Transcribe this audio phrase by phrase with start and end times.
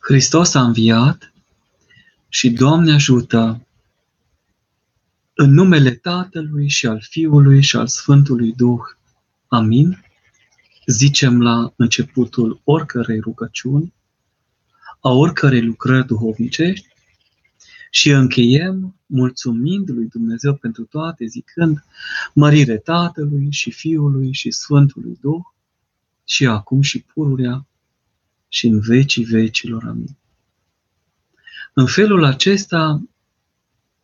[0.00, 1.32] Hristos a înviat
[2.28, 3.66] și Doamne ajută
[5.34, 8.80] în numele Tatălui și al Fiului și al Sfântului Duh.
[9.48, 10.04] Amin.
[10.86, 13.92] Zicem la începutul oricărei rugăciuni,
[15.00, 16.88] a oricărei lucrări duhovnicești
[17.90, 21.84] și încheiem mulțumind lui Dumnezeu pentru toate, zicând
[22.34, 25.42] mărire Tatălui și Fiului și Sfântului Duh
[26.24, 27.66] și acum și pururea
[28.52, 29.84] și în vecii vecilor.
[29.84, 30.16] Amin.
[31.72, 33.02] În felul acesta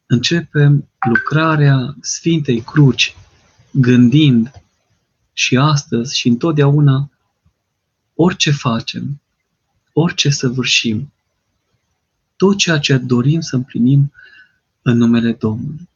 [0.06, 3.16] începem lucrarea Sfintei Cruci,
[3.70, 4.50] gândind
[5.32, 7.10] și astăzi și întotdeauna
[8.14, 9.20] orice facem,
[9.92, 11.12] orice săvârșim,
[12.36, 14.12] tot ceea ce dorim să împlinim
[14.82, 15.88] în numele Domnului.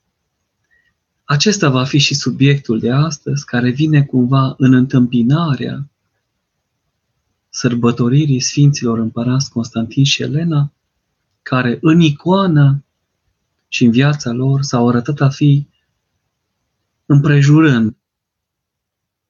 [1.24, 5.89] Acesta va fi și subiectul de astăzi, care vine cumva în întâmpinarea
[7.50, 10.72] sărbătoririi Sfinților Împărați Constantin și Elena,
[11.42, 12.84] care în icoană
[13.68, 15.66] și în viața lor s-au arătat a fi
[17.06, 17.96] împrejurând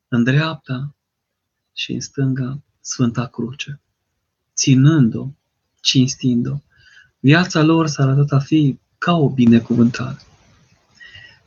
[0.09, 0.95] în dreapta
[1.73, 3.81] și în stânga Sfânta Cruce,
[4.55, 5.29] ținând-o,
[5.81, 6.57] cinstind-o.
[7.19, 10.19] Viața lor s-a arătat a fi ca o binecuvântare.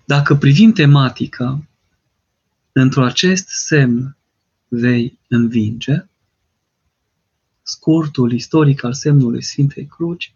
[0.05, 1.67] Dacă privim tematica,
[2.71, 4.17] într-o acest semn
[4.67, 6.05] vei învinge,
[7.63, 10.35] scurtul istoric al semnului Sfintei Cruci,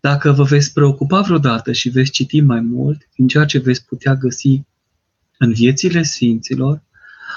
[0.00, 4.14] dacă vă veți preocupa vreodată și veți citi mai mult din ceea ce veți putea
[4.14, 4.62] găsi
[5.38, 6.82] în viețile Sfinților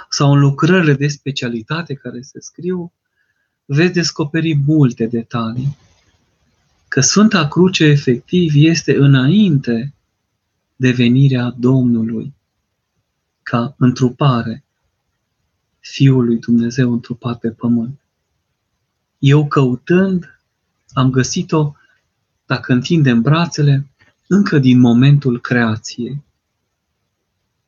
[0.10, 2.94] sau în lucrările de specialitate care se scriu,
[3.66, 5.78] veți descoperi multe detalii.
[6.88, 9.94] Că Sfânta Cruce efectiv este înainte
[10.76, 12.34] de venirea Domnului
[13.44, 14.64] ca întrupare
[15.80, 18.00] Fiul lui Dumnezeu întrupat pe pământ.
[19.28, 20.40] Eu căutând
[20.94, 21.76] am găsit-o
[22.46, 23.88] dacă întindem brațele,
[24.28, 26.24] încă din momentul creației,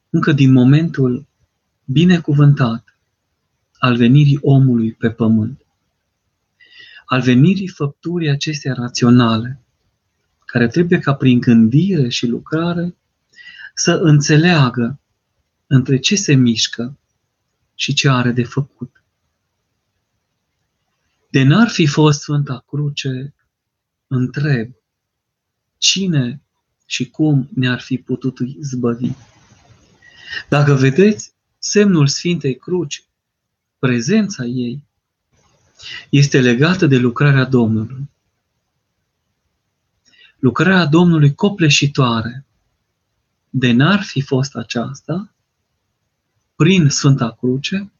[0.09, 1.25] încă din momentul
[1.85, 2.97] binecuvântat
[3.77, 5.65] al venirii omului pe pământ,
[7.05, 9.61] al venirii făpturii acestea raționale,
[10.45, 12.95] care trebuie ca prin gândire și lucrare
[13.73, 14.99] să înțeleagă
[15.67, 16.97] între ce se mișcă
[17.75, 19.01] și ce are de făcut.
[21.37, 23.33] De n-ar fi fost Sfânta Cruce
[24.07, 24.71] întreb
[25.77, 26.41] cine
[26.85, 29.11] și cum ne-ar fi putut izbăvi.
[30.49, 33.03] Dacă vedeți semnul Sfintei Cruci,
[33.79, 34.83] prezența ei
[36.09, 38.09] este legată de lucrarea Domnului.
[40.39, 42.45] Lucrarea Domnului copleșitoare,
[43.49, 45.33] de n-ar fi fost aceasta,
[46.55, 47.91] prin Sfânta Cruce,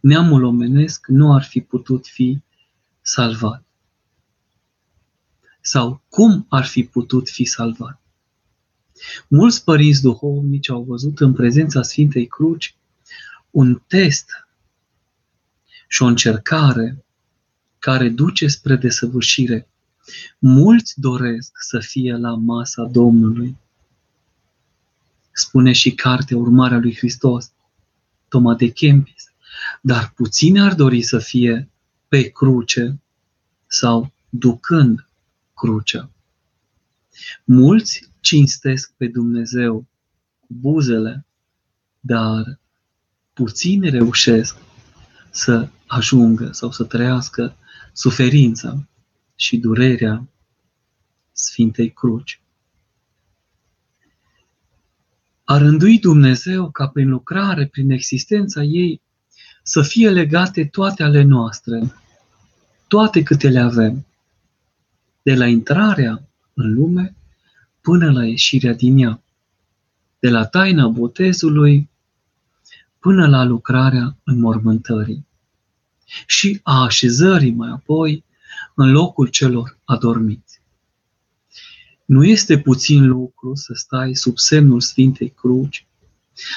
[0.00, 2.46] neamul omenesc nu ar fi putut fi
[3.08, 3.62] salvat
[5.60, 8.00] sau cum ar fi putut fi salvat.
[9.28, 12.76] Mulți părinți duhovnici au văzut în prezența Sfintei Cruci
[13.50, 14.30] un test
[15.88, 17.04] și o încercare
[17.78, 19.68] care duce spre desăvârșire.
[20.38, 23.56] Mulți doresc să fie la masa Domnului.
[25.32, 27.52] Spune și cartea Urmarea lui Hristos,
[28.28, 29.32] Toma de Kempis.
[29.80, 31.68] Dar puțini ar dori să fie
[32.08, 33.00] pe cruce
[33.66, 35.08] sau ducând
[35.54, 36.10] crucea.
[37.44, 39.86] Mulți cinstesc pe Dumnezeu
[40.40, 41.26] cu buzele,
[42.00, 42.58] dar
[43.32, 44.56] puțini reușesc
[45.30, 47.56] să ajungă sau să trăiască
[47.92, 48.88] suferința
[49.34, 50.28] și durerea
[51.32, 52.40] Sfintei Cruci.
[55.44, 59.02] A rândui Dumnezeu ca prin lucrare, prin existența ei,
[59.68, 61.92] să fie legate toate ale noastre,
[62.86, 64.06] toate câte le avem
[65.22, 67.16] de la intrarea în lume
[67.80, 69.22] până la ieșirea din ea,
[70.18, 71.90] de la taina botezului
[72.98, 75.26] până la lucrarea înmormântării
[76.26, 78.24] și a așezării mai apoi
[78.74, 80.60] în locul celor adormiți.
[82.04, 85.86] Nu este puțin lucru să stai sub semnul Sfintei Cruci,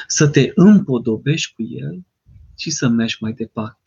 [0.08, 2.06] să te împodobești cu el
[2.62, 3.80] și să mergi mai departe.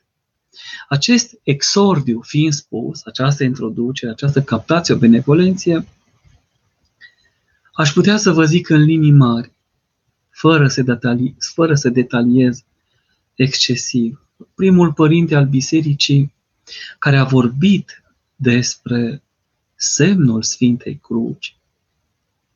[0.88, 5.87] Acest exordiu fiind spus, această introducere, această captație, o benevolenție,
[7.73, 9.53] aș putea să vă zic în linii mari,
[10.31, 12.65] fără să, detali, fără să detaliez
[13.35, 14.29] excesiv.
[14.55, 16.32] Primul părinte al bisericii
[16.99, 18.03] care a vorbit
[18.37, 19.23] despre
[19.75, 21.56] semnul Sfintei Cruci,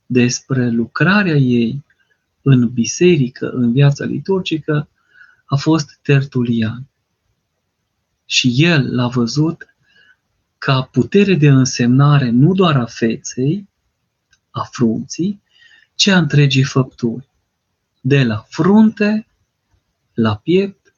[0.07, 1.85] despre lucrarea ei
[2.43, 4.89] în biserică, în viața liturgică,
[5.49, 6.89] a fost Tertulian
[8.25, 9.77] și el l-a văzut
[10.59, 13.69] ca putere de însemnare nu doar a feței,
[14.51, 15.43] a frunții,
[15.95, 17.29] ci a întregii făpturi.
[18.01, 19.27] De la frunte
[20.15, 20.95] la piept,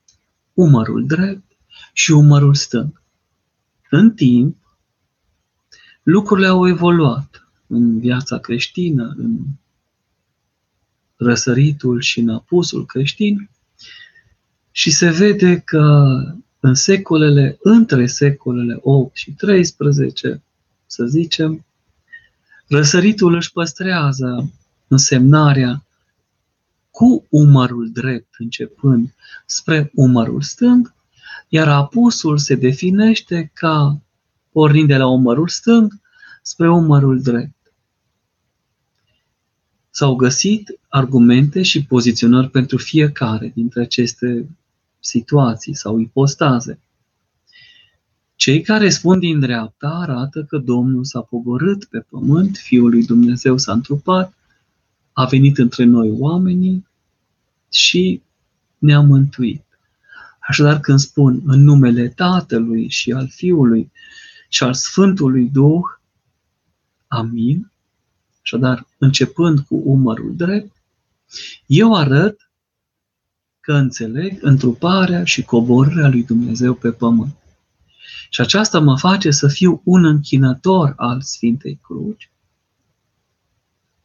[0.54, 1.56] umărul drept
[1.92, 3.02] și umărul stâng.
[3.90, 4.56] În timp,
[6.02, 9.38] lucrurile au evoluat în viața creștină, în
[11.16, 13.50] răsăritul și în apusul creștin
[14.70, 16.16] și se vede că
[16.60, 20.42] în secolele, între secolele 8 și 13,
[20.86, 21.64] să zicem,
[22.68, 24.52] răsăritul își păstrează
[24.88, 25.84] însemnarea
[26.90, 29.14] cu umărul drept începând
[29.46, 30.94] spre umărul stâng,
[31.48, 34.00] iar apusul se definește ca
[34.52, 35.92] pornind de la umărul stâng
[36.42, 37.72] spre umărul drept.
[39.90, 44.48] S-au găsit argumente și poziționări pentru fiecare dintre aceste
[45.00, 46.80] situații sau ipostaze.
[48.34, 53.58] Cei care spun din dreapta arată că Domnul s-a pogorât pe pământ, Fiul lui Dumnezeu
[53.58, 54.34] s-a întrupat,
[55.12, 56.86] a venit între noi oamenii
[57.70, 58.22] și
[58.78, 59.64] ne-a mântuit.
[60.48, 63.90] Așadar, când spun în numele Tatălui și al Fiului
[64.48, 65.82] și al Sfântului Duh,
[67.06, 67.72] Amin,
[68.42, 70.76] așadar, începând cu umărul drept,
[71.66, 72.49] eu arăt
[73.70, 77.36] că înțeleg întruparea și coborârea lui Dumnezeu pe pământ.
[78.30, 82.30] Și aceasta mă face să fiu un închinător al Sfintei Cruci,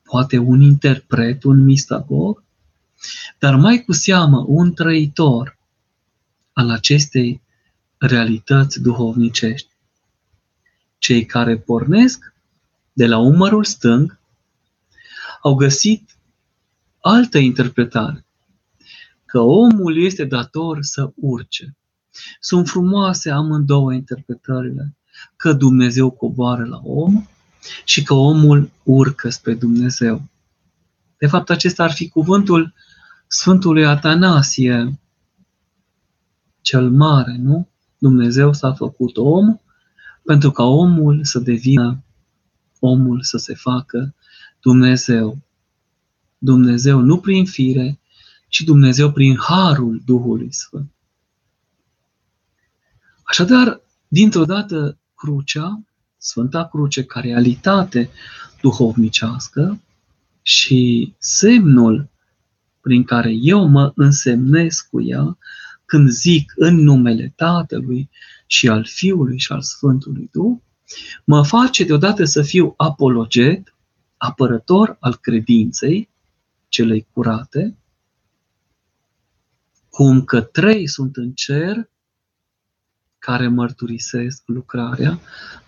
[0.04, 2.44] poate un interpret, un mistagog,
[3.40, 5.58] dar mai cu seamă un trăitor
[6.54, 7.42] al acestei
[7.98, 9.70] realități duhovnicești.
[10.98, 12.34] Cei care pornesc
[12.94, 14.20] de la umărul stâng
[15.42, 16.18] au găsit
[17.00, 18.25] altă interpretare,
[19.36, 21.78] că omul este dator să urce.
[22.40, 24.98] Sunt frumoase amândouă interpretările,
[25.36, 27.26] că Dumnezeu coboară la om
[27.86, 30.22] și că omul urcă spre Dumnezeu.
[31.18, 32.74] De fapt, acesta ar fi cuvântul
[33.28, 35.00] Sfântului Atanasie,
[36.62, 37.70] cel mare, nu?
[37.98, 39.58] Dumnezeu s-a făcut om
[40.24, 42.04] pentru ca omul să devină
[42.80, 44.16] omul să se facă
[44.60, 45.38] Dumnezeu.
[46.38, 48.00] Dumnezeu nu prin fire,
[48.56, 50.92] ci Dumnezeu prin harul Duhului Sfânt.
[53.24, 55.84] Așadar, dintr-o dată, crucea,
[56.18, 58.10] Sfânta Cruce, ca realitate
[58.62, 59.82] duhovnicească
[60.42, 62.10] și semnul
[62.82, 65.38] prin care eu mă însemnesc cu ea
[65.86, 68.10] când zic în numele Tatălui
[68.46, 70.58] și al Fiului și al Sfântului Duh,
[71.26, 73.76] mă face deodată să fiu apologet,
[74.18, 76.10] apărător al credinței
[76.68, 77.78] celei curate,
[79.96, 81.90] cum că trei sunt în cer
[83.20, 85.20] care mărturisesc lucrarea,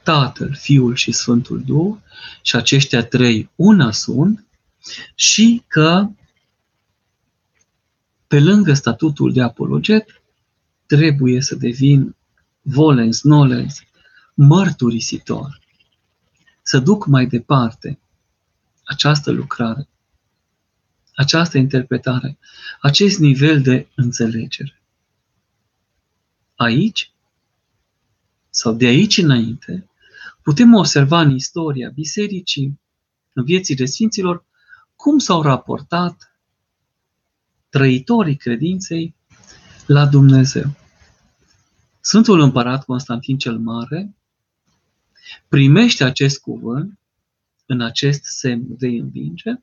[0.04, 1.96] Tatăl, Fiul și Sfântul Duh,
[2.42, 4.46] și aceștia trei una sunt,
[5.16, 6.10] și că
[8.28, 10.22] pe lângă statutul de apologet,
[10.86, 12.16] trebuie să devin
[12.62, 13.80] volens, nolens,
[14.34, 15.60] mărturisitor.
[16.62, 18.00] Să duc mai departe
[18.84, 19.88] această lucrare,
[21.18, 22.38] această interpretare,
[22.82, 24.82] acest nivel de înțelegere.
[26.56, 27.12] Aici,
[28.50, 29.90] sau de aici înainte,
[30.42, 32.80] putem observa în istoria bisericii,
[33.34, 34.46] în viețile Sfinților,
[34.96, 36.38] cum s-au raportat
[37.70, 39.16] trăitorii credinței
[39.86, 40.76] la Dumnezeu.
[42.00, 44.16] Sfântul Împărat Constantin cel Mare
[45.48, 47.00] primește acest cuvânt
[47.66, 49.60] în acest semn de învinge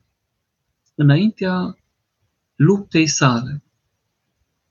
[0.95, 1.77] înaintea
[2.55, 3.63] luptei sale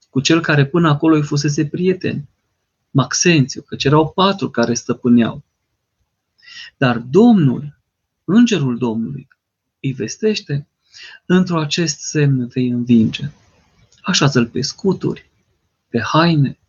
[0.09, 2.27] cu cel care până acolo îi fusese prieten,
[2.91, 5.43] Maxențiu, căci erau patru care stăpâneau.
[6.77, 7.79] Dar Domnul,
[8.23, 9.27] Îngerul Domnului,
[9.79, 10.67] îi vestește
[11.25, 13.29] într-o acest semn de învinge.
[14.01, 15.29] Așează-l pe scuturi,
[15.89, 16.59] pe haine,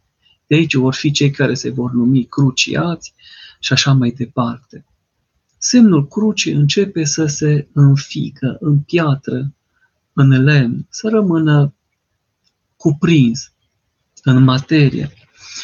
[0.46, 3.14] de aici vor fi cei care se vor numi cruciați
[3.60, 4.84] și așa mai departe.
[5.68, 9.54] Semnul crucii începe să se înfică în piatră,
[10.12, 11.74] în lemn, să rămână
[12.76, 13.52] cuprins
[14.22, 15.12] în materie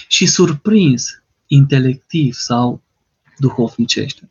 [0.09, 2.83] și surprins intelectiv sau
[3.39, 4.31] duhovnicește.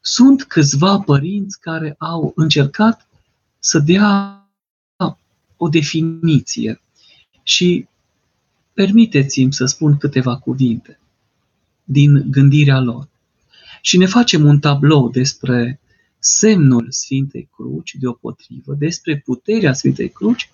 [0.00, 3.08] Sunt câțiva părinți care au încercat
[3.58, 4.38] să dea
[5.56, 6.80] o definiție
[7.42, 7.88] și
[8.72, 10.98] permiteți-mi să spun câteva cuvinte
[11.84, 13.12] din gândirea lor.
[13.86, 15.80] Și ne facem un tablou despre
[16.18, 20.50] semnul Sfintei Cruci, deopotrivă, despre puterea Sfintei Cruci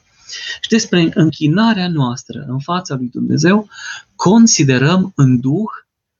[0.61, 3.69] și despre închinarea noastră în fața lui Dumnezeu,
[4.15, 5.71] considerăm în Duh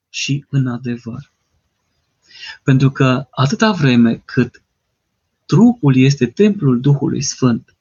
[0.09, 1.33] și în adevăr.
[2.63, 4.63] Pentru că atâta vreme cât
[5.47, 7.75] trupul este templul Duhului Sfânt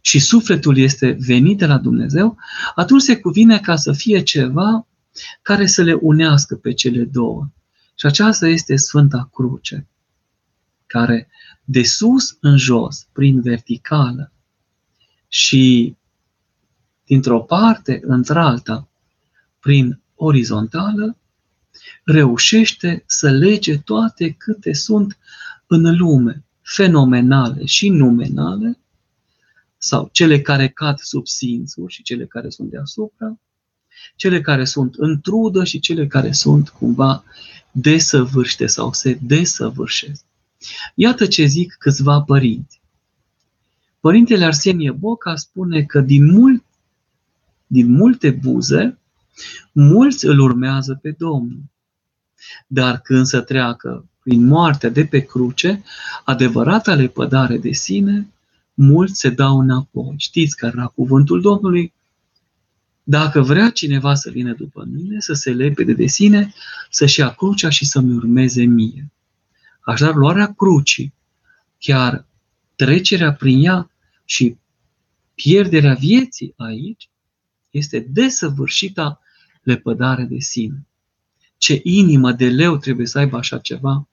[0.00, 2.36] și sufletul este venit de la Dumnezeu,
[2.74, 4.86] atunci se cuvine ca să fie ceva
[5.42, 7.48] care să le unească pe cele două.
[8.04, 9.86] Și aceasta este Sfânta Cruce,
[10.86, 11.28] care
[11.64, 14.32] de sus în jos, prin verticală
[15.28, 15.96] și
[17.04, 18.88] dintr-o parte într-alta,
[19.60, 21.16] prin orizontală,
[22.04, 25.18] reușește să lege toate câte sunt
[25.66, 28.78] în lume, fenomenale și numenale,
[29.76, 33.38] sau cele care cad sub simțuri și cele care sunt deasupra,
[34.16, 37.24] cele care sunt în trudă și cele care sunt cumva
[37.70, 40.24] desăvârșite sau se desăvârșesc.
[40.94, 42.80] Iată ce zic câțiva părinți.
[44.00, 46.64] Părintele Arsenie Boca spune că din, mult,
[47.66, 48.98] din multe buze,
[49.72, 51.62] mulți îl urmează pe Domnul.
[52.66, 55.82] Dar când să treacă prin moartea de pe cruce,
[56.24, 58.28] adevărata lepădare de sine,
[58.74, 60.14] mulți se dau înapoi.
[60.16, 61.92] Știți că era cuvântul Domnului?
[63.06, 66.52] Dacă vrea cineva să vină după mine, să se lepede de sine,
[66.90, 69.12] să-și ia crucea și să-mi urmeze mie.
[69.80, 71.14] Așadar, luarea crucii,
[71.78, 72.26] chiar
[72.76, 73.90] trecerea prin ea
[74.24, 74.56] și
[75.34, 77.08] pierderea vieții aici,
[77.70, 79.20] este desăvârșita
[79.62, 80.86] lepădare de sine.
[81.56, 84.08] Ce inimă de leu trebuie să aibă așa ceva?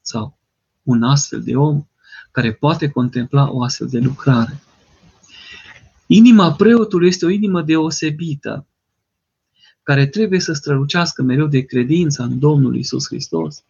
[0.00, 0.38] Sau
[0.82, 1.86] un astfel de om
[2.30, 4.62] care poate contempla o astfel de lucrare.
[6.14, 8.66] Inima preotului este o inimă deosebită,
[9.82, 13.62] care trebuie să strălucească mereu de credința în Domnul Isus Hristos.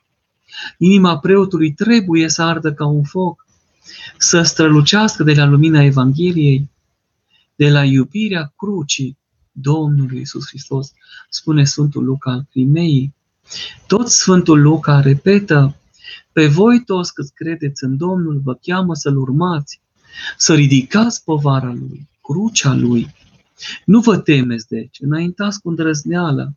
[0.79, 3.47] Inima preotului trebuie să ardă ca un foc,
[4.19, 6.71] să strălucească de la lumina Evangheliei,
[7.55, 9.19] de la iubirea crucii
[9.53, 10.93] Domnului Isus Hristos,
[11.29, 13.15] spune Sfântul Luca al Crimeii.
[13.87, 15.77] Tot Sfântul Luca repetă,
[16.33, 19.81] pe voi toți cât credeți în Domnul, vă cheamă să-L urmați,
[20.37, 23.14] să ridicați povara Lui, crucea Lui.
[23.85, 26.57] Nu vă temeți, deci, înaintați cu îndrăzneală,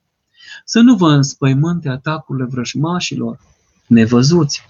[0.65, 3.39] să nu vă înspăimânte atacurile vrăjmașilor,
[3.88, 4.62] nevăzuți,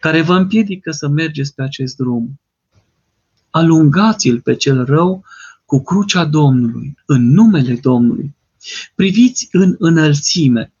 [0.00, 2.40] care vă împiedică să mergeți pe acest drum.
[3.50, 5.24] Alungați-l pe cel rău
[5.64, 8.34] cu crucea Domnului, în numele Domnului.
[8.94, 10.72] Priviți în înălțime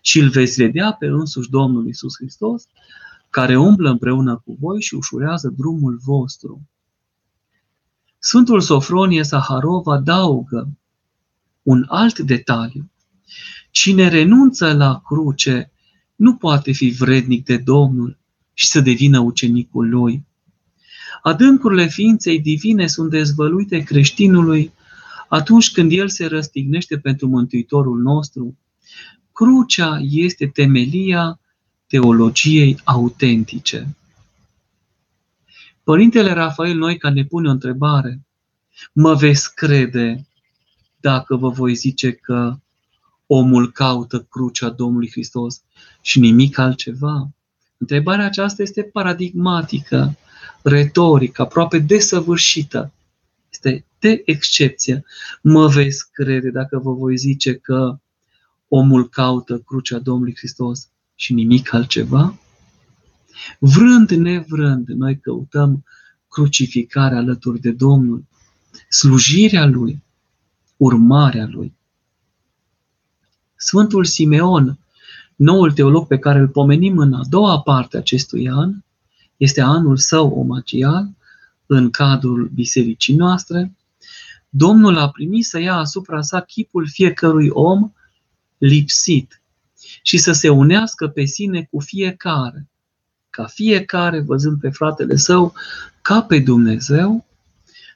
[0.00, 2.66] și îl veți vedea pe însuși Domnul Isus Hristos,
[3.30, 6.60] care umblă împreună cu voi și ușurează drumul vostru.
[8.18, 10.68] Sfântul Sofronie Saharov adaugă
[11.62, 12.90] un alt detaliu.
[13.70, 15.72] Cine renunță la cruce
[16.16, 18.18] nu poate fi vrednic de Domnul
[18.54, 20.26] și să devină ucenicul lui.
[21.22, 24.72] Adâncurile ființei divine sunt dezvăluite creștinului
[25.28, 28.58] atunci când el se răstignește pentru Mântuitorul nostru.
[29.32, 31.40] Crucea este temelia
[31.86, 33.96] teologiei autentice.
[35.88, 38.20] Părintele Rafael Noica ne pune o întrebare.
[38.92, 40.26] Mă veți crede
[41.00, 42.56] dacă vă voi zice că
[43.26, 45.62] omul caută crucea Domnului Hristos
[46.00, 47.28] și nimic altceva?
[47.78, 50.16] Întrebarea aceasta este paradigmatică,
[50.62, 52.92] retorică, aproape desăvârșită.
[53.50, 55.04] Este de excepție.
[55.42, 57.98] Mă veți crede dacă vă voi zice că
[58.68, 62.38] omul caută crucea Domnului Hristos și nimic altceva?
[63.58, 65.84] Vrând, nevrând, noi căutăm
[66.28, 68.24] crucificarea alături de Domnul,
[68.88, 70.02] slujirea Lui,
[70.76, 71.72] urmarea Lui.
[73.56, 74.78] Sfântul Simeon,
[75.36, 78.74] noul teolog pe care îl pomenim în a doua parte a acestui an,
[79.36, 81.08] este anul său omagial
[81.66, 83.72] în cadrul bisericii noastre,
[84.48, 87.92] Domnul a primit să ia asupra sa chipul fiecărui om
[88.58, 89.42] lipsit
[90.02, 92.68] și să se unească pe sine cu fiecare,
[93.38, 95.54] ca fiecare, văzând pe fratele său
[96.02, 97.26] ca pe Dumnezeu,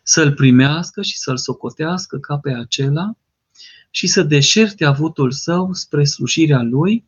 [0.02, 3.16] să-l primească și să-l socotească ca pe acela
[3.90, 7.04] și să deșerte avutul său spre slujirea lui,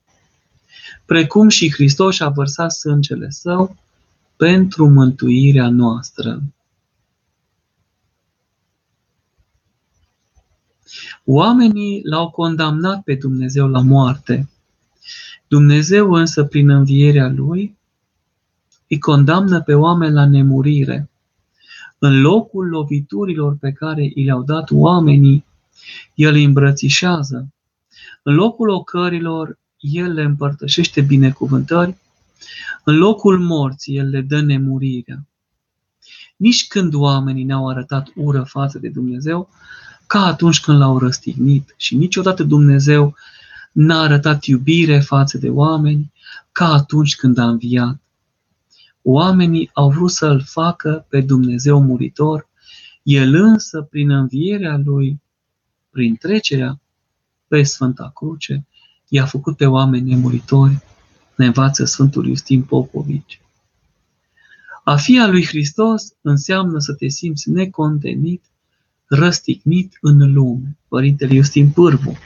[1.04, 3.76] precum și Hristos a vărsat sângele său
[4.36, 6.42] pentru mântuirea noastră.
[11.24, 14.48] Oamenii l-au condamnat pe Dumnezeu la moarte.
[15.48, 17.76] Dumnezeu însă, prin învierea Lui,
[18.88, 21.08] îi condamnă pe oameni la nemurire.
[21.98, 25.44] În locul loviturilor pe care i le-au dat oamenii,
[26.14, 27.48] El îi îmbrățișează.
[28.22, 31.96] În locul ocărilor, El le împărtășește binecuvântări.
[32.84, 35.26] În locul morții, El le dă nemurirea.
[36.36, 39.48] Nici când oamenii ne-au arătat ură față de Dumnezeu,
[40.06, 41.74] ca atunci când l-au răstignit.
[41.76, 43.14] Și niciodată Dumnezeu
[43.72, 46.12] n-a arătat iubire față de oameni
[46.52, 48.03] ca atunci când a înviat.
[49.06, 52.48] Oamenii au vrut să-L facă pe Dumnezeu muritor,
[53.02, 55.20] El însă, prin învierea Lui,
[55.90, 56.80] prin trecerea
[57.48, 58.66] pe Sfânta Cruce,
[59.08, 60.82] i-a făcut pe oameni nemuritori,
[61.36, 63.40] ne învață Sfântul Iustin Popovici.
[64.84, 68.42] A fi al lui Hristos înseamnă să te simți necontenit,
[69.04, 70.76] răstignit în lume.
[70.88, 72.16] Părintele Iustin Pârvu.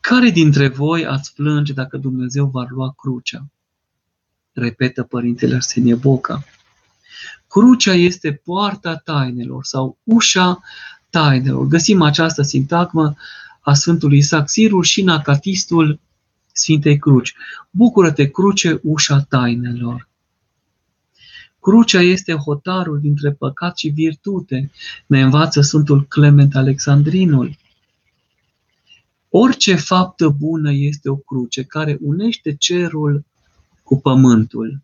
[0.00, 3.46] Care dintre voi ați plânge dacă Dumnezeu va lua crucea?
[4.52, 6.44] Repetă Părintele Arsenie Boca.
[7.48, 10.60] Crucea este poarta tainelor sau ușa
[11.10, 11.66] tainelor.
[11.66, 13.16] Găsim această sintagmă
[13.60, 16.00] a Sfântului Isaac Sirul și în acatistul
[16.52, 17.34] Sfintei Cruci.
[17.70, 20.08] Bucură-te, cruce, ușa tainelor.
[21.60, 24.70] Crucea este hotarul dintre păcat și virtute,
[25.06, 27.56] ne învață Sfântul Clement Alexandrinul.
[29.28, 33.24] Orice faptă bună este o cruce care unește cerul
[33.92, 34.80] cu pământul.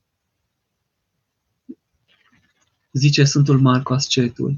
[2.93, 4.57] Zice Sfântul Marco Ascetul.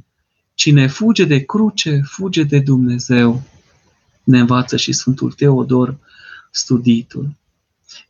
[0.54, 3.42] Cine fuge de cruce, fuge de Dumnezeu.
[4.24, 5.98] Ne învață și Sfântul Teodor
[6.50, 7.36] studitul.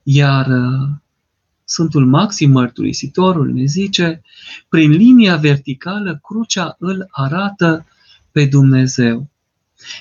[0.02, 0.88] Iar uh,
[1.64, 4.22] Sfântul Maxim Mărturisitorul ne zice,
[4.68, 7.86] prin linia verticală, crucea îl arată
[8.30, 9.30] pe Dumnezeu.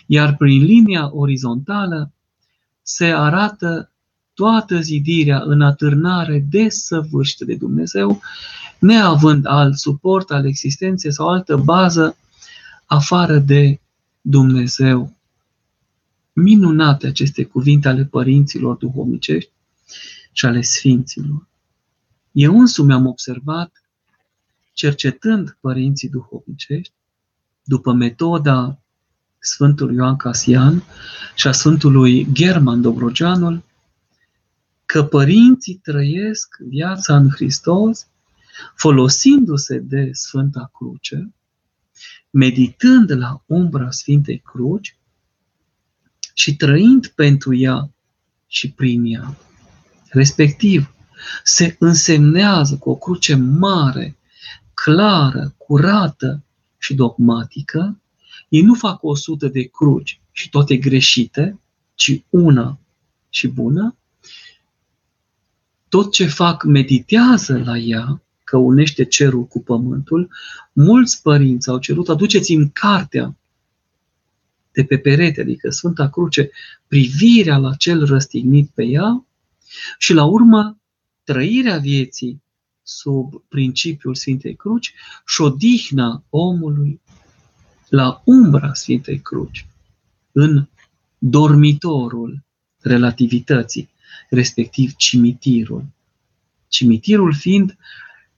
[0.06, 2.12] Iar prin linia orizontală
[2.82, 3.89] se arată
[4.40, 8.22] toată zidirea în atârnare desăvârșită de Dumnezeu,
[8.80, 12.18] neavând alt suport al existenței sau altă bază
[12.86, 13.80] afară de
[14.22, 15.16] Dumnezeu.
[16.34, 19.52] Minunate aceste cuvinte ale părinților duhovnicești
[20.32, 21.48] și ale sfinților.
[22.32, 23.72] Eu însumi am observat,
[24.74, 26.94] cercetând părinții duhovnicești,
[27.64, 28.80] după metoda
[29.40, 30.84] Sfântului Ioan Casian
[31.36, 33.68] și a Sfântului German Dobrogeanul,
[34.92, 38.08] că părinții trăiesc viața în Hristos
[38.76, 41.34] folosindu-se de Sfânta Cruce,
[42.30, 44.98] meditând la umbra Sfintei Cruci
[46.34, 47.90] și trăind pentru ea
[48.48, 49.38] și prin ea.
[50.10, 50.94] Respectiv,
[51.44, 54.18] se însemnează cu o cruce mare,
[54.74, 56.44] clară, curată
[56.78, 58.00] și dogmatică,
[58.48, 61.60] ei nu fac o sută de cruci și toate greșite,
[61.96, 62.80] ci una
[63.30, 63.94] și bună.
[65.90, 70.30] Tot ce fac meditează la ea, că unește cerul cu pământul.
[70.74, 73.36] Mulți părinți au cerut, aduceți-mi cartea
[74.72, 76.50] de pe perete, adică Sfânta Cruce,
[76.88, 79.26] privirea la cel răstignit pe ea
[79.98, 80.78] și la urmă
[81.24, 82.42] trăirea vieții
[82.84, 84.94] sub principiul Sfintei Cruci
[85.26, 87.02] și odihna omului
[87.90, 89.68] la umbra Sfintei Cruci,
[90.32, 90.68] în
[91.18, 92.44] dormitorul
[92.82, 93.90] relativității,
[94.30, 95.86] respectiv cimitirul.
[96.68, 97.78] Cimitirul fiind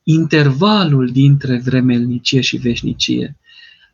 [0.03, 3.37] intervalul dintre vremelnicie și veșnicie.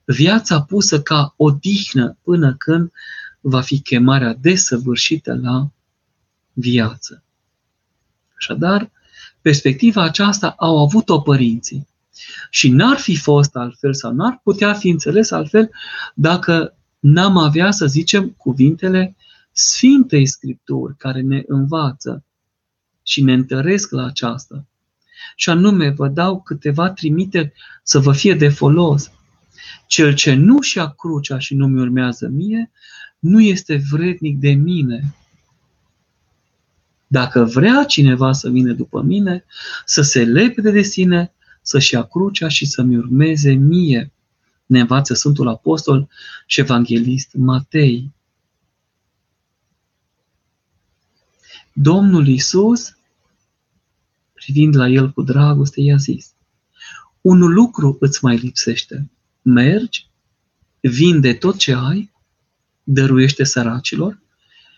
[0.05, 2.91] Viața pusă ca odihnă până când
[3.39, 5.71] va fi chemarea desăvârșită la
[6.53, 7.23] viață.
[8.37, 8.91] Așadar,
[9.41, 11.87] perspectiva aceasta au avut-o părinții.
[12.49, 15.69] Și n-ar fi fost altfel sau n-ar putea fi înțeles altfel
[16.13, 19.15] dacă n-am avea, să zicem, cuvintele
[19.59, 22.23] Sfintei Scripturi care ne învață
[23.03, 24.65] și ne întăresc la aceasta.
[25.35, 29.11] Și anume, vă dau câteva trimiteri să vă fie de folos.
[29.87, 32.71] Cel ce nu și-a crucea și nu mi urmează mie,
[33.19, 35.15] nu este vrednic de mine.
[37.07, 39.45] Dacă vrea cineva să vină după mine,
[39.85, 44.11] să se lepede de sine, să-și ia crucea și să-mi urmeze mie.
[44.65, 46.09] Ne învață Sfântul Apostol
[46.45, 48.15] și Evanghelist Matei.
[51.79, 52.95] Domnul Isus,
[54.33, 56.33] privind la el cu dragoste, i-a zis,
[57.21, 59.09] un lucru îți mai lipsește.
[59.41, 60.09] Mergi,
[60.79, 62.11] vinde tot ce ai,
[62.83, 64.19] dăruiește săracilor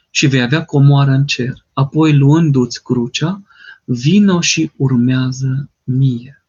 [0.09, 1.65] și vei avea comoară în cer.
[1.73, 3.41] Apoi, luându-ți crucea,
[3.83, 6.45] vino și urmează mie.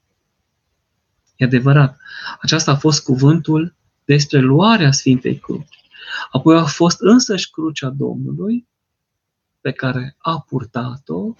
[1.36, 1.98] E adevărat,
[2.40, 5.84] aceasta a fost cuvântul despre luarea Sfintei Cruci.
[6.30, 8.68] Apoi a fost însăși crucea Domnului,
[9.60, 11.34] pe care a purtat-o,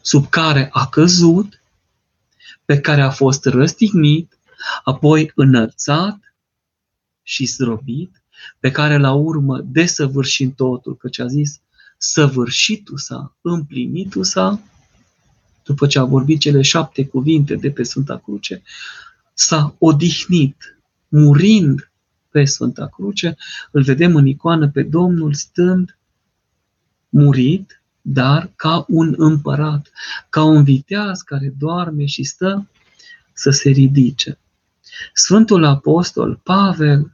[0.00, 1.62] sub care a căzut,
[2.64, 4.38] pe care a fost răstignit,
[4.84, 6.18] apoi înălțat
[7.22, 8.22] și zdrobit,
[8.60, 11.60] pe care la urmă, desăvârșind totul, căci a zis,
[11.98, 14.60] săvârșitul sa, împlinitul sa,
[15.64, 18.62] după ce a vorbit cele șapte cuvinte de pe Sfânta Cruce,
[19.34, 21.90] s-a odihnit, murind
[22.30, 23.36] pe Sfânta Cruce,
[23.70, 25.97] îl vedem în icoană pe Domnul stând
[27.08, 29.90] murit, dar ca un împărat,
[30.28, 32.68] ca un viteaz care doarme și stă
[33.32, 34.38] să se ridice.
[35.12, 37.12] Sfântul Apostol Pavel,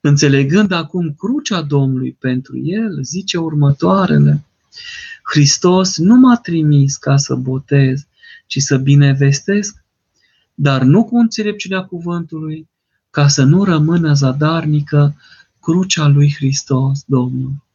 [0.00, 4.44] înțelegând acum crucea Domnului pentru el, zice următoarele.
[5.22, 8.06] Hristos nu m-a trimis ca să botez,
[8.46, 9.84] ci să binevestesc,
[10.54, 12.68] dar nu cu înțelepciunea cuvântului,
[13.10, 15.16] ca să nu rămână zadarnică
[15.60, 17.65] crucea lui Hristos, Domnul.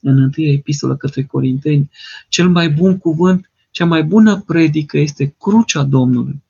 [0.00, 1.90] În întâia epistolă către Corinteni,
[2.28, 6.42] cel mai bun cuvânt, cea mai bună predică este crucea Domnului.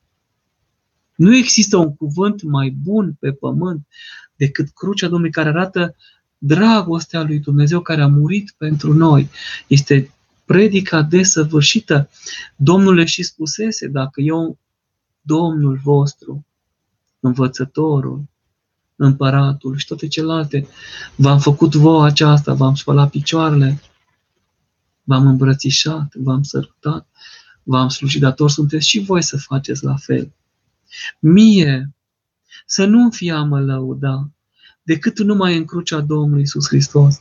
[1.17, 3.87] Nu există un cuvânt mai bun pe pământ
[4.37, 5.97] decât crucea Domnului care arată
[6.39, 9.29] dragostea lui Dumnezeu care a murit pentru noi.
[9.67, 10.11] Este
[10.45, 12.11] predica desăvârșită.
[12.57, 14.59] Domnul le și spusese, dacă eu,
[15.21, 16.47] Domnul vostru,
[17.21, 18.25] învățătorul,
[18.97, 20.67] împăratul și toate celelalte,
[21.15, 23.81] v-am făcut vouă aceasta, v-am spălat picioarele,
[25.03, 27.09] v-am îmbrățișat, v-am sărutat,
[27.63, 30.33] v-am slujit dator, sunteți și voi să faceți la fel.
[31.19, 31.95] Mie
[32.67, 34.31] să nu-mi fie a mă lăuda
[34.83, 37.21] decât numai în crucea Domnului Iisus Hristos,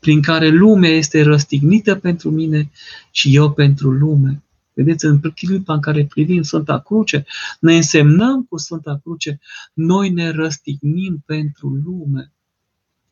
[0.00, 2.70] prin care lumea este răstignită pentru mine
[3.10, 4.42] și eu pentru lume.
[4.76, 7.26] Vedeți, în clipa în care privim Sfânta Cruce,
[7.60, 9.40] ne însemnăm cu Sfânta Cruce,
[9.72, 12.32] noi ne răstignim pentru lume.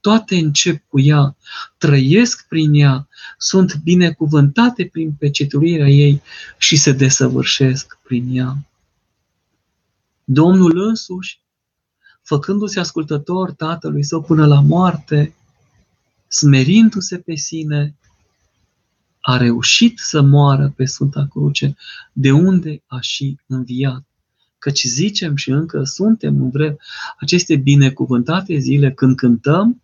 [0.01, 1.37] Toate încep cu ea,
[1.79, 6.23] trăiesc prin ea, sunt binecuvântate prin pecetuirea ei
[6.59, 8.57] și se desăvârșesc prin ea.
[10.25, 11.41] Domnul însuși,
[12.23, 15.35] făcându-se ascultător Tatălui Său până la moarte,
[16.29, 17.95] smerindu-se pe sine,
[19.27, 21.77] a reușit să moară pe Sfânta Cruce,
[22.13, 24.05] de unde a și înviat.
[24.59, 26.77] Căci zicem și încă suntem în vreme
[27.19, 29.83] aceste binecuvântate zile când cântăm,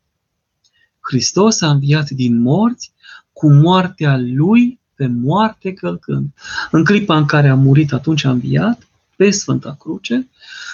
[1.00, 2.92] Hristos a înviat din morți
[3.32, 6.28] cu moartea Lui pe moarte călcând.
[6.70, 10.28] În clipa în care a murit, atunci a înviat pe Sfânta Cruce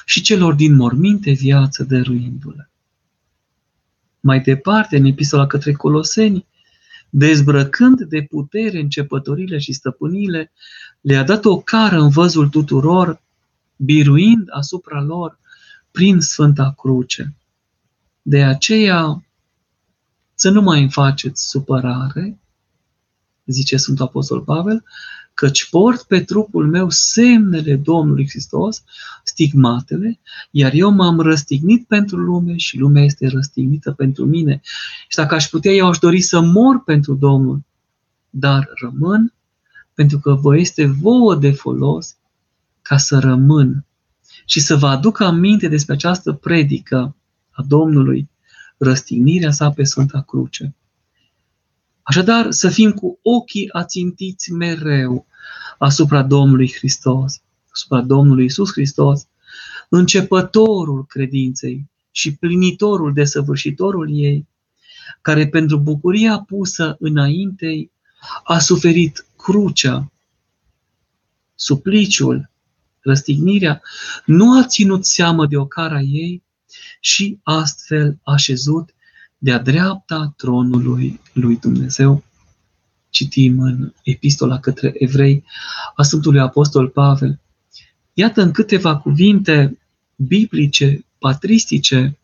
[0.05, 2.71] și celor din morminte viață dăruindu-le.
[4.21, 6.47] Mai departe, în epistola către Coloseni,
[7.11, 10.53] dezbrăcând de putere începătorile și stăpânile,
[11.01, 13.23] le-a dat o cară în văzul tuturor,
[13.77, 15.39] biruind asupra lor
[15.91, 17.35] prin Sfânta Cruce.
[18.23, 19.25] De aceea,
[20.35, 22.39] să nu mai îmi faceți supărare,
[23.47, 24.85] zice Sfântul Apostol Pavel,
[25.37, 28.85] căci port pe trupul meu semnele Domnului Hristos,
[29.25, 30.21] stigmatele,
[30.51, 34.61] iar eu m-am răstignit pentru lume și lumea este răstignită pentru mine.
[35.09, 37.65] Și dacă aș putea, eu aș dori să mor pentru Domnul,
[38.31, 39.33] dar rămân
[39.95, 42.17] pentru că vă este vouă de folos
[42.83, 43.85] ca să rămân
[44.45, 47.17] și să vă aduc aminte despre această predică
[47.51, 48.29] a Domnului,
[48.77, 50.75] răstignirea sa pe Sfânta Cruce.
[52.09, 55.27] Așadar, să fim cu ochii ațintiți mereu
[55.79, 57.41] asupra Domnului Hristos,
[57.73, 59.27] asupra Domnului Isus Hristos,
[59.89, 64.47] începătorul credinței și plinitorul, desăvârșitorul ei,
[65.21, 67.91] care pentru bucuria pusă înaintei
[68.45, 70.13] a suferit crucea,
[71.55, 72.51] supliciul,
[73.01, 73.83] răstignirea,
[74.25, 76.43] nu a ținut seamă de ocara ei
[77.01, 78.95] și astfel a șezut
[79.47, 82.25] de-a dreapta tronului lui Dumnezeu.
[83.11, 85.45] Citim în epistola către evrei
[85.95, 87.41] a Sfântului Apostol Pavel.
[88.13, 89.79] Iată în câteva cuvinte
[90.17, 92.19] biblice, patristice,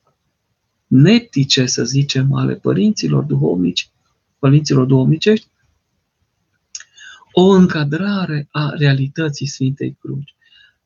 [0.87, 3.91] neptice, să zicem, ale părinților duhovnici,
[4.39, 5.47] părinților duhovnicești,
[7.33, 10.35] o încadrare a realității Sfintei Cruci.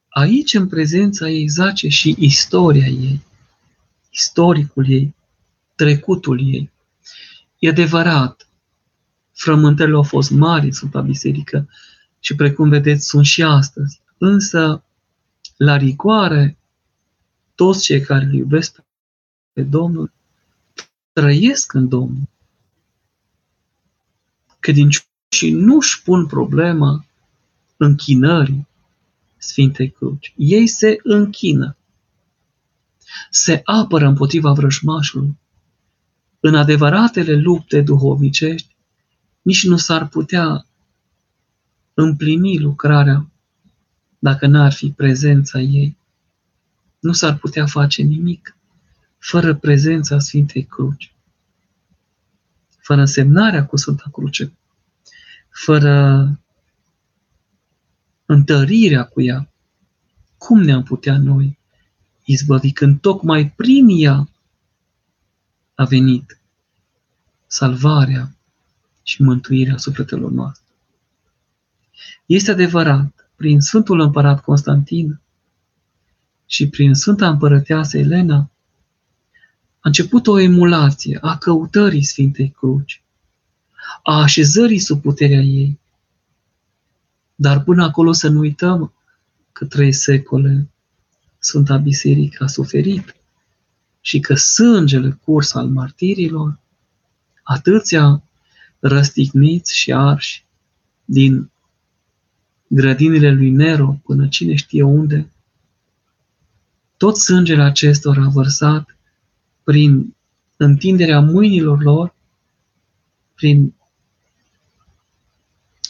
[0.09, 3.23] Aici, în prezența ei, zace și istoria ei,
[4.11, 5.16] istoricul ei,
[5.77, 6.73] trecutul ei.
[7.59, 8.49] E adevărat,
[9.33, 11.69] frământările au fost mari în Sfânta Biserică
[12.21, 14.01] și, precum vedeți, sunt și astăzi.
[14.19, 14.85] Însă,
[15.57, 16.59] la rigoare,
[17.55, 18.83] toți cei care îl iubesc
[19.53, 20.13] pe Domnul
[21.17, 22.29] trăiesc în Domnul.
[25.29, 27.07] și nu își pun problema
[27.77, 28.67] închinării
[29.37, 30.35] Sfintei Cruci.
[30.37, 31.77] Ei se închină.
[33.31, 35.39] Se apără împotriva vrăjmașului
[36.41, 38.77] în adevăratele lupte duhovnicești,
[39.43, 40.67] nici nu s-ar putea
[41.95, 43.31] împlini lucrarea
[44.19, 45.97] dacă n-ar fi prezența ei.
[47.01, 48.57] Nu s-ar putea face nimic
[49.19, 51.15] fără prezența Sfintei Cruci,
[52.79, 54.53] fără însemnarea cu Sfânta Cruce,
[55.51, 56.29] fără
[58.27, 59.51] întărirea cu ea.
[60.39, 61.59] Cum ne-am putea noi
[62.25, 64.29] izbăvi când tocmai prin ea
[65.77, 66.41] a venit
[67.47, 68.37] salvarea,
[69.07, 70.65] și mântuirea sufletelor noastre.
[72.27, 75.21] Este adevărat, prin Sfântul Împărat Constantin
[76.47, 83.03] și prin Sfânta Împărăteasă Elena, a început o emulație a căutării Sfintei Cruci,
[84.03, 85.81] a așezării sub puterea ei.
[87.35, 88.93] Dar până acolo să nu uităm
[89.53, 90.69] că trei secole
[91.39, 93.16] Sfânta Biserică a suferit
[94.07, 96.59] și că sângele curs al martirilor,
[97.43, 98.23] atâția
[98.79, 100.45] răstigniți și arși
[101.05, 101.51] din
[102.67, 105.31] grădinile lui Nero până cine știe unde,
[106.97, 108.97] tot sângele acestor a vărsat
[109.65, 110.17] prin
[110.57, 112.15] întinderea mâinilor lor,
[113.35, 113.75] prin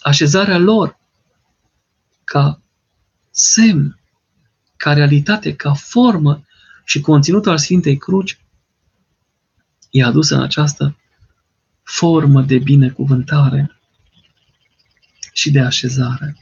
[0.00, 0.98] așezarea lor
[2.24, 2.60] ca
[3.30, 3.98] semn,
[4.76, 6.45] ca realitate, ca formă
[6.88, 8.40] și conținutul al Sfintei Cruci,
[9.90, 10.96] e adus în această
[11.82, 13.80] formă de binecuvântare
[15.32, 16.36] și de așezare.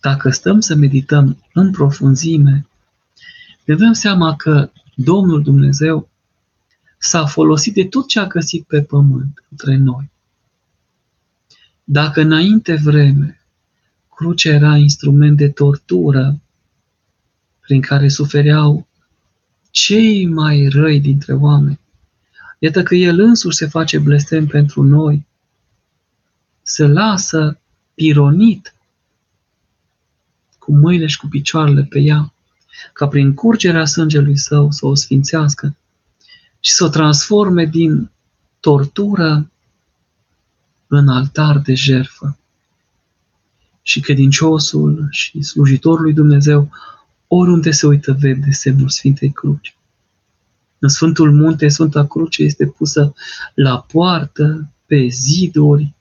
[0.00, 2.66] Dacă stăm să medităm în profunzime,
[3.64, 6.08] ne dăm seama că Domnul Dumnezeu
[6.98, 10.10] s-a folosit de tot ce a găsit pe pământ între noi.
[11.84, 13.40] Dacă înainte vreme
[14.14, 16.40] crucea era instrument de tortură
[17.66, 18.86] prin care sufereau
[19.70, 21.80] cei mai răi dintre oameni,
[22.58, 25.26] iată că El însuși se face blestem pentru noi,
[26.62, 27.58] se lasă
[27.94, 28.74] pironit
[30.58, 32.32] cu mâinile și cu picioarele pe ea,
[32.92, 35.76] ca prin curgerea sângelui său să o sfințească
[36.60, 38.10] și să o transforme din
[38.60, 39.50] tortură
[40.86, 42.38] în altar de jerfă.
[43.82, 46.70] Și credinciosul și slujitorul lui Dumnezeu,
[47.28, 49.76] oriunde se uită, vede semnul Sfintei Cruci.
[50.78, 53.14] În Sfântul Munte, Sfânta Cruce este pusă
[53.54, 55.94] la poartă, pe ziduri.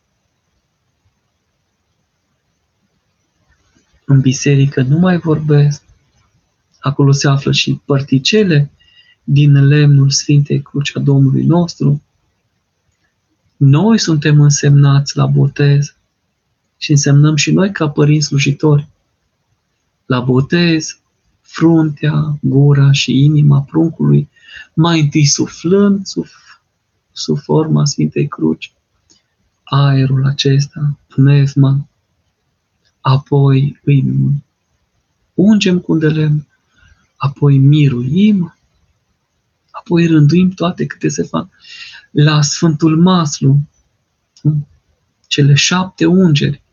[4.06, 5.84] În biserică nu mai vorbesc.
[6.80, 8.72] Acolo se află și părticele
[9.24, 12.02] din lemnul Sfintei Cruci a Domnului nostru.
[13.58, 15.96] Noi suntem însemnați la botez
[16.78, 18.88] și însemnăm și noi ca părinți slujitori.
[20.06, 21.00] La botez,
[21.46, 24.30] fruntea, gura și inima pruncului,
[24.74, 26.26] mai întâi suflând sub,
[27.12, 28.74] sub forma Sfintei Cruci,
[29.64, 31.88] aerul acesta, pneuma,
[33.02, 34.04] apoi îi
[35.34, 36.48] ungem cu de lemn,
[37.16, 38.56] apoi miruim,
[39.72, 41.48] apoi rânduim toate câte se fac.
[42.12, 43.58] La Sfântul Maslu,
[45.28, 46.64] cele șapte ungeri,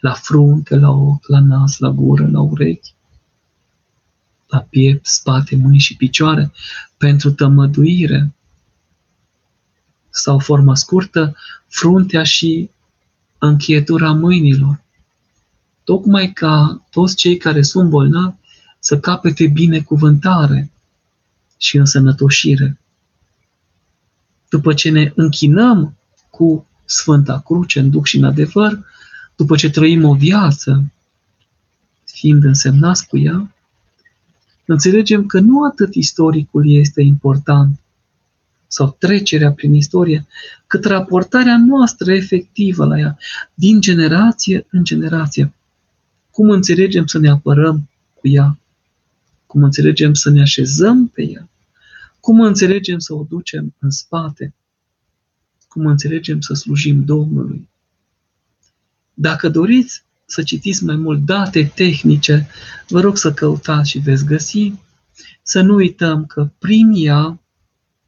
[0.00, 2.94] la frunte, la ochi, la nas, la gură, la urechi,
[4.52, 6.52] la piept, spate, mâini și picioare,
[6.96, 8.34] pentru tămăduire.
[10.10, 11.36] Sau forma scurtă,
[11.68, 12.70] fruntea și
[13.38, 14.82] încheietura mâinilor.
[15.84, 18.36] Tocmai ca toți cei care sunt bolnavi
[18.78, 20.70] să capete binecuvântare
[21.56, 22.78] și însănătoșire.
[24.48, 25.96] După ce ne închinăm
[26.30, 28.84] cu Sfânta Cruce în duc și în adevăr,
[29.36, 30.84] după ce trăim o viață,
[32.04, 33.51] fiind însemnați cu ea,
[34.64, 37.80] înțelegem că nu atât istoricul este important
[38.66, 40.26] sau trecerea prin istorie,
[40.66, 43.18] cât raportarea noastră efectivă la ea,
[43.54, 45.52] din generație în generație.
[46.30, 48.58] Cum înțelegem să ne apărăm cu ea,
[49.46, 51.48] cum înțelegem să ne așezăm pe ea,
[52.20, 54.54] cum înțelegem să o ducem în spate,
[55.68, 57.68] cum înțelegem să slujim Domnului.
[59.14, 62.48] Dacă doriți să citiți mai mult date tehnice,
[62.88, 64.72] vă rog să căutați și veți găsi.
[65.42, 67.40] Să nu uităm că prin ea,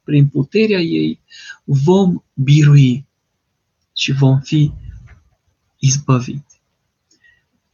[0.03, 1.19] prin puterea ei,
[1.63, 3.07] vom birui
[3.93, 4.71] și vom fi
[5.77, 6.61] izbăviți.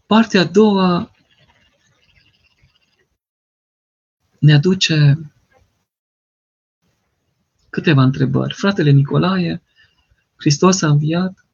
[0.05, 1.11] Partea a doua
[4.39, 5.31] ne aduce
[7.69, 8.53] câteva întrebări.
[8.53, 9.61] Fratele Nicolae,
[10.35, 11.45] Hristos a înviat,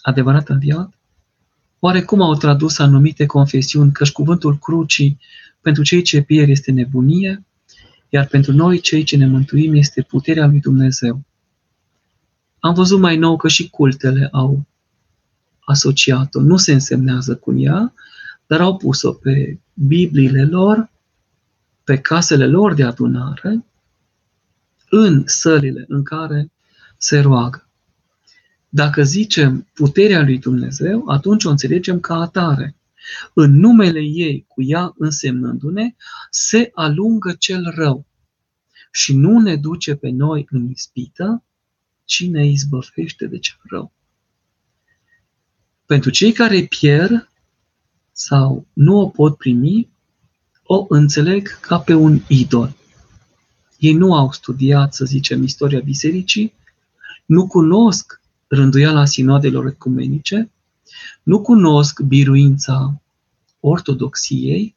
[0.00, 1.01] adevărat a înviat?
[1.84, 5.18] Oare cum au tradus anumite confesiuni căci cuvântul crucii
[5.60, 7.44] pentru cei ce pierd este nebunie,
[8.08, 11.22] iar pentru noi, cei ce ne mântuim, este puterea lui Dumnezeu?
[12.58, 14.66] Am văzut mai nou că și cultele au
[15.60, 16.40] asociat-o.
[16.40, 17.92] Nu se însemnează cu ea,
[18.46, 20.90] dar au pus-o pe Bibliile lor,
[21.84, 23.64] pe casele lor de adunare,
[24.90, 26.52] în sălile în care
[26.96, 27.66] se roagă.
[28.74, 32.76] Dacă zicem puterea lui Dumnezeu, atunci o înțelegem ca atare.
[33.34, 35.94] În numele ei, cu ea însemnându-ne,
[36.30, 38.06] se alungă cel rău
[38.90, 41.44] și nu ne duce pe noi în ispită,
[42.04, 43.92] cine izbăvește de cel rău.
[45.86, 47.30] Pentru cei care pierd
[48.12, 49.90] sau nu o pot primi,
[50.62, 52.76] o înțeleg ca pe un idol.
[53.78, 56.54] Ei nu au studiat, să zicem, istoria bisericii,
[57.26, 58.20] nu cunosc
[58.54, 60.50] rânduiala sinodelor ecumenice,
[61.22, 63.02] nu cunosc biruința
[63.60, 64.74] ortodoxiei,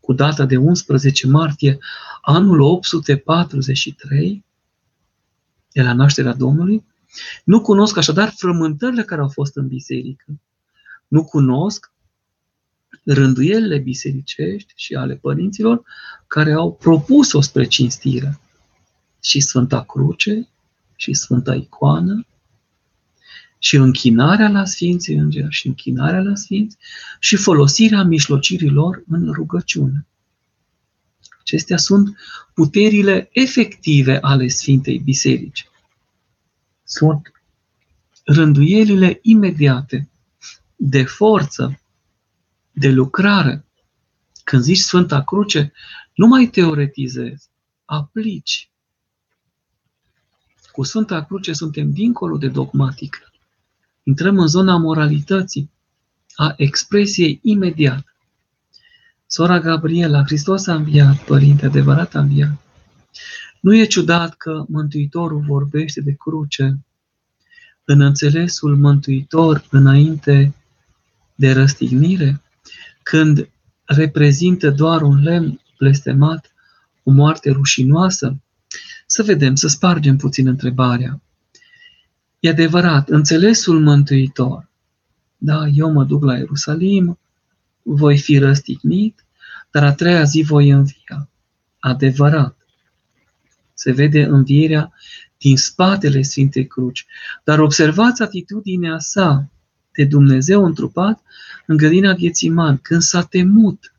[0.00, 1.78] cu data de 11 martie
[2.20, 4.44] anul 843,
[5.72, 6.84] de la nașterea Domnului,
[7.44, 10.24] nu cunosc așadar frământările care au fost în biserică.
[11.08, 11.92] Nu cunosc
[13.04, 15.82] rânduielile bisericești și ale părinților
[16.26, 18.40] care au propus-o spre cinstire.
[19.22, 20.48] Și Sfânta Cruce,
[20.98, 22.26] și Sfânta Icoană,
[23.58, 26.76] și închinarea la Sfinții Îngeri, și închinarea la Sfinți,
[27.20, 30.06] și folosirea mișlocirilor în rugăciune.
[31.40, 32.16] Acestea sunt
[32.54, 35.68] puterile efective ale Sfintei Biserici.
[36.84, 37.32] Sunt
[38.24, 40.08] rânduielile imediate
[40.76, 41.80] de forță,
[42.72, 43.64] de lucrare.
[44.44, 45.72] Când zici Sfânta Cruce,
[46.14, 47.48] nu mai teoretizezi,
[47.84, 48.67] aplici.
[50.78, 53.32] Cu Sfânta Cruce suntem dincolo de dogmatic.
[54.02, 55.70] Intrăm în zona moralității,
[56.34, 58.04] a expresiei imediat.
[59.26, 62.50] Sora Gabriela, Hristos a înviat, Părinte, adevărat a înviat.
[63.60, 66.78] Nu e ciudat că Mântuitorul vorbește de cruce
[67.84, 70.54] în înțelesul Mântuitor înainte
[71.34, 72.42] de răstignire,
[73.02, 73.48] când
[73.84, 76.52] reprezintă doar un lemn blestemat,
[77.02, 78.36] o moarte rușinoasă?
[79.10, 81.20] Să vedem, să spargem puțin întrebarea.
[82.40, 84.68] E adevărat, înțelesul Mântuitor,
[85.38, 87.18] da, eu mă duc la Ierusalim,
[87.82, 89.24] voi fi răstignit,
[89.70, 91.28] dar a treia zi voi învia.
[91.78, 92.56] Adevărat.
[93.74, 94.92] Se vede învierea
[95.38, 97.06] din spatele Sfintei Cruci.
[97.44, 99.50] Dar observați atitudinea sa
[99.92, 101.22] de Dumnezeu întrupat
[101.66, 103.94] în grădina Ghețiman, când s-a temut,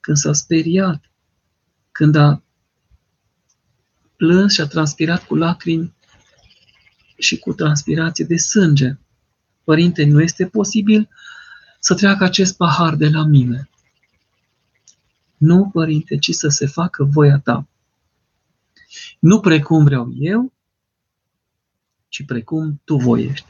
[0.00, 1.10] când s-a speriat,
[1.92, 2.42] când a
[4.16, 5.94] plâns și a transpirat cu lacrimi
[7.18, 8.96] și cu transpirație de sânge.
[9.64, 11.08] Părinte, nu este posibil
[11.80, 13.68] să treacă acest pahar de la mine.
[15.36, 17.68] Nu, Părinte, ci să se facă voia ta.
[19.18, 20.52] Nu precum vreau eu,
[22.08, 23.46] ci precum tu voiești.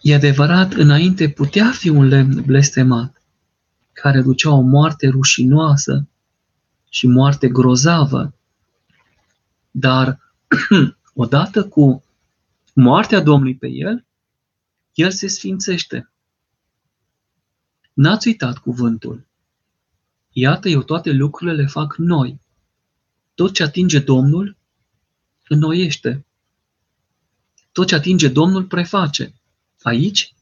[0.00, 3.22] E adevărat, înainte putea fi un lemn blestemat,
[3.92, 6.08] care ducea o moarte rușinoasă
[6.94, 8.34] și moarte grozavă,
[9.70, 10.34] dar
[11.14, 12.04] odată cu
[12.74, 14.04] moartea Domnului pe el,
[14.92, 16.12] el se sfințește.
[17.92, 19.26] N-ați uitat cuvântul.
[20.32, 22.40] Iată, eu toate lucrurile le fac noi.
[23.34, 24.56] Tot ce atinge Domnul,
[25.48, 26.26] înnoiește.
[27.72, 29.34] Tot ce atinge Domnul, preface.
[29.82, 30.34] Aici,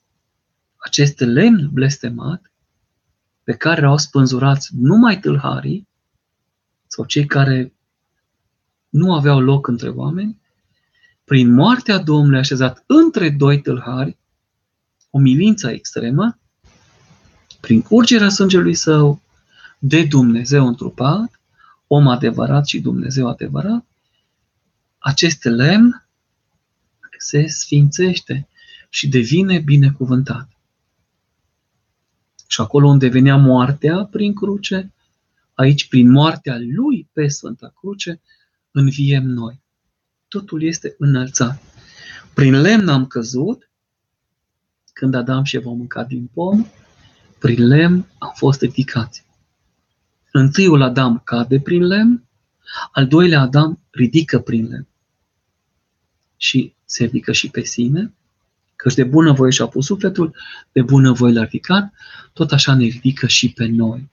[0.76, 2.52] acest lemn blestemat,
[3.42, 5.90] pe care au spânzurați numai tâlharii,
[6.92, 7.72] sau cei care
[8.88, 10.40] nu aveau loc între oameni,
[11.24, 14.18] prin moartea Domnului așezat între doi tâlhari,
[15.10, 16.38] o milință extremă,
[17.60, 19.22] prin curgerea sângelui său
[19.78, 21.40] de Dumnezeu întrupat,
[21.86, 23.86] om adevărat și Dumnezeu adevărat,
[24.98, 26.06] acest lemn
[27.18, 28.48] se sfințește
[28.88, 30.48] și devine binecuvântat.
[32.46, 34.92] Și acolo unde venea moartea prin cruce,
[35.62, 38.20] aici prin moartea lui pe Sfânta Cruce,
[38.70, 39.62] înviem noi.
[40.28, 41.62] Totul este înălțat.
[42.34, 43.70] Prin lemn am căzut,
[44.92, 46.66] când Adam și vom mânca din pom,
[47.38, 49.24] prin lemn am fost ridicați.
[50.32, 52.24] Întâiul Adam cade prin lemn,
[52.92, 54.88] al doilea Adam ridică prin lemn.
[56.36, 58.14] Și se ridică și pe sine,
[58.76, 60.36] căci de bună voie și-a pus sufletul,
[60.72, 61.92] de bună voie l-a ridicat,
[62.32, 64.10] tot așa ne ridică și pe noi.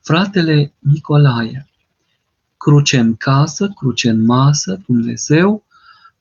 [0.00, 1.68] Fratele Nicolae,
[2.56, 5.64] cruce în casă, cruce în masă, Dumnezeu,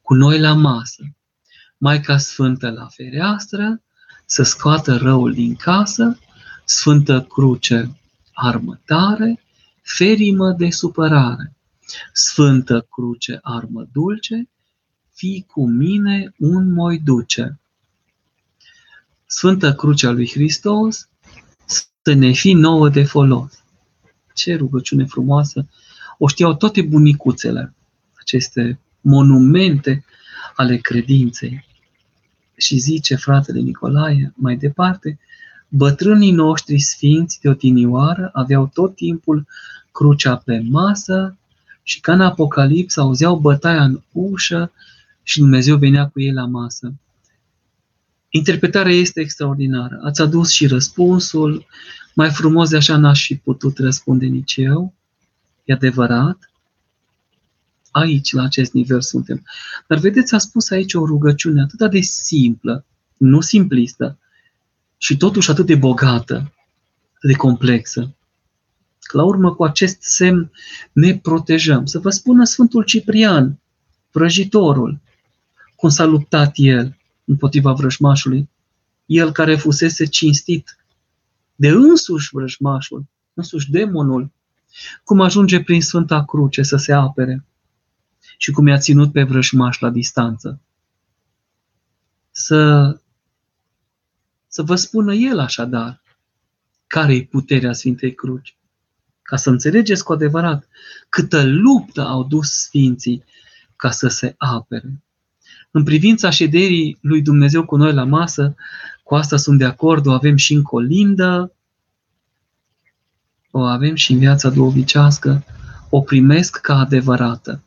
[0.02, 1.04] cu noi la masă.
[1.78, 3.82] Maica Sfântă la fereastră,
[4.26, 6.20] să scoată răul din casă,
[6.66, 8.00] Sfântă Cruce
[8.34, 9.44] armătare,
[9.82, 11.56] ferimă de supărare.
[12.14, 14.50] Sfântă Cruce armă dulce,
[15.14, 17.60] fii cu mine un moi duce.
[19.26, 21.10] Sfântă Crucea lui Hristos
[22.04, 23.64] să ne fi nouă de folos.
[24.34, 25.68] Ce rugăciune frumoasă!
[26.18, 27.74] O știau toate bunicuțele,
[28.14, 30.06] aceste monumente
[30.56, 31.66] ale credinței.
[32.58, 35.20] Și zice fratele Nicolae mai departe,
[35.70, 39.48] bătrânii noștri sfinți de otinioară aveau tot timpul
[39.92, 41.36] crucea pe masă
[41.84, 44.72] Și ca în Apocalips auzeau bătaia în ușă
[45.24, 46.94] și Dumnezeu venea cu ei la masă.
[48.34, 50.00] Interpretarea este extraordinară.
[50.04, 51.66] Ați adus și răspunsul.
[52.14, 54.94] Mai frumos de așa n-aș fi putut răspunde nici eu.
[55.64, 56.52] E adevărat.
[57.92, 59.44] Aici, la acest nivel suntem.
[59.88, 62.86] Dar vedeți, a spus aici o rugăciune atât de simplă,
[63.18, 64.20] nu simplistă,
[64.98, 66.36] și totuși atât de bogată,
[67.16, 68.16] atât de complexă.
[69.12, 70.52] La urmă, cu acest semn
[70.92, 71.86] ne protejăm.
[71.86, 73.60] Să vă spună Sfântul Ciprian,
[74.12, 75.00] vrăjitorul,
[75.76, 78.50] cum s-a luptat el împotriva vrăjmașului,
[79.06, 80.78] el care fusese cinstit
[81.56, 84.32] de însuși vrăjmașul, însuși demonul,
[85.04, 87.46] cum ajunge prin Sfânta Cruce să se apere
[88.38, 90.62] și cum i-a ținut pe vrăjmaș la distanță.
[92.32, 93.00] Să,
[94.48, 96.02] să vă spună el așadar
[96.88, 98.56] care e puterea Sfintei Cruci.
[99.22, 100.68] Ca să înțelegeți cu adevărat
[101.10, 103.24] câtă luptă au dus Sfinții
[103.76, 105.04] ca să se apere.
[105.72, 108.56] În privința șederii lui Dumnezeu cu noi la masă,
[109.04, 111.54] cu asta sunt de acord, o avem și în colindă,
[113.52, 115.44] o avem și în viața duovicească,
[115.90, 117.64] o primesc ca adevărată.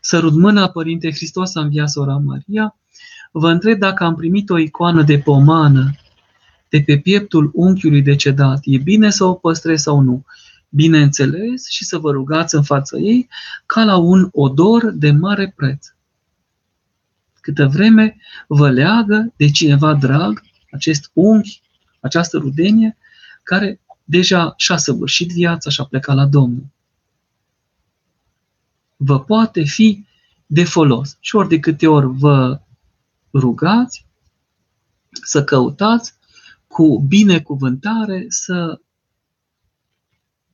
[0.00, 2.76] Sărut mâna, Părinte Hristos, a înviat sora Maria,
[3.32, 5.94] vă întreb dacă am primit o icoană de pomană
[6.68, 8.60] de pe pieptul unchiului decedat.
[8.62, 10.24] E bine să o păstrez sau nu?
[10.68, 13.28] Bineînțeles și să vă rugați în fața ei
[13.66, 15.86] ca la un odor de mare preț
[17.44, 18.16] câtă vreme
[18.46, 21.60] vă leagă de cineva drag, acest unghi,
[22.00, 22.96] această rudenie,
[23.42, 26.66] care deja și-a săvârșit viața și a plecat la Domnul.
[28.96, 30.04] Vă poate fi
[30.46, 31.16] de folos.
[31.20, 32.60] Și ori de câte ori vă
[33.32, 34.06] rugați,
[35.22, 36.14] să căutați
[36.66, 38.80] cu binecuvântare să,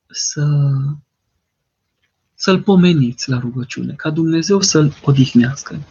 [0.06, 0.46] să,
[2.34, 5.82] să-L pomeniți la rugăciune, ca Dumnezeu să-L odihnească.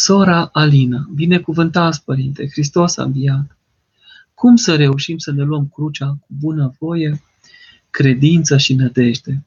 [0.00, 3.56] Sora Alina, binecuvântați, Părinte, Hristos a înviat.
[4.34, 7.22] Cum să reușim să ne luăm crucea cu bună voie,
[7.90, 9.44] credință și nădejde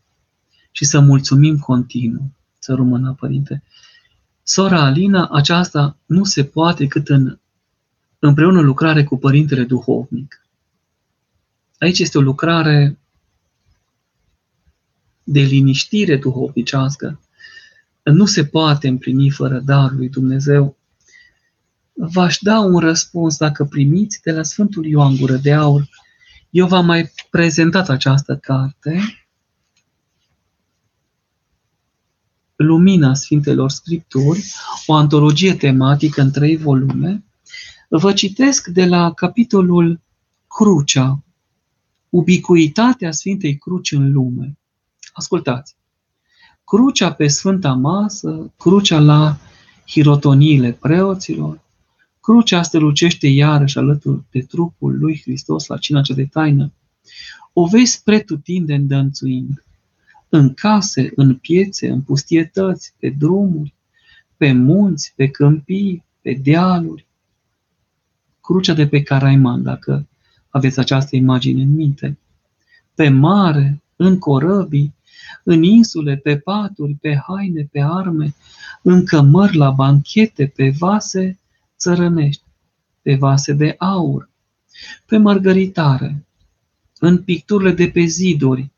[0.72, 3.64] și să mulțumim continuu, să rămână, Părinte.
[4.44, 7.40] Sora Alina, aceasta nu se poate cât în
[8.20, 10.46] împreună lucrare cu Părintele Duhovnic.
[11.78, 12.98] Aici este o lucrare
[15.24, 17.20] de liniștire duhovnicească,
[18.04, 20.78] nu se poate împlini fără darul lui Dumnezeu.
[21.94, 25.90] V-aș da un răspuns dacă primiți de la Sfântul Ioan Gură de Aur.
[26.50, 29.02] Eu v-am mai prezentat această carte,
[32.56, 34.46] Lumina Sfintelor Scripturi,
[34.86, 37.24] o antologie tematică în trei volume.
[37.90, 40.02] Vă citesc de la capitolul
[40.48, 41.24] Crucea,
[42.10, 44.58] ubicuitatea Sfintei Cruci în lume.
[45.14, 45.81] Ascultați!
[46.72, 49.38] Crucea pe Sfânta Masă, crucea la
[49.88, 51.62] hirotoniile preoților,
[52.20, 56.74] crucea strălucește iarăși alături de trupul lui Hristos la cina cea de taină.
[57.54, 59.64] O vezi pretutindeni dănțuind,
[60.30, 63.74] în case, în piețe, în pustietăți, pe drumuri,
[64.38, 67.08] pe munți, pe câmpii, pe dealuri.
[68.42, 70.08] Crucea de pe Caraiman, dacă
[70.50, 72.18] aveți această imagine în minte.
[72.96, 74.94] Pe mare, în corăbii,
[75.44, 78.36] în insule, pe paturi, pe haine, pe arme,
[78.82, 81.40] în cămări la banchete, pe vase
[81.78, 82.44] țărănești,
[83.02, 84.30] pe vase de aur,
[85.06, 86.26] pe mărgăritare,
[87.00, 88.72] în picturile de pe ziduri,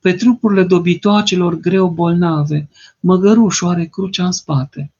[0.00, 2.68] pe trupurile dobitoacelor greu bolnave,
[3.00, 4.92] măgărușul are crucea în spate,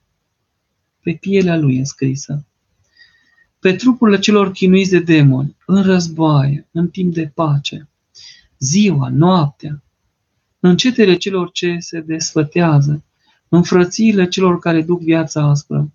[1.02, 2.44] pe pielea lui înscrisă,
[3.58, 7.88] pe trupurile celor chinuiți de demoni, în războaie, în timp de pace,
[8.58, 9.82] ziua, noaptea,
[10.64, 13.04] în cetele celor ce se desfătează,
[13.48, 15.92] în frățiile celor care duc viața aspră.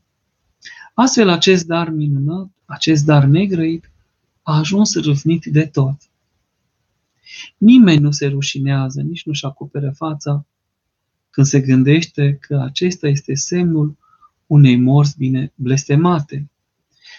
[0.93, 3.91] Astfel, acest dar minunat, acest dar negrăit,
[4.41, 6.09] a ajuns râvnit de toți.
[7.57, 10.45] Nimeni nu se rușinează, nici nu-și acoperă fața
[11.29, 13.97] când se gândește că acesta este semnul
[14.47, 16.49] unei morți bine blestemate.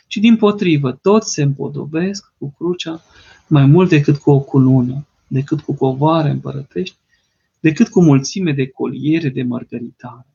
[0.07, 3.03] ci din potrivă, toți se împodobesc cu crucea
[3.47, 6.97] mai mult decât cu o cunună, decât cu covoare împărătești,
[7.61, 10.27] decât cu mulțime de coliere de mărgăritare.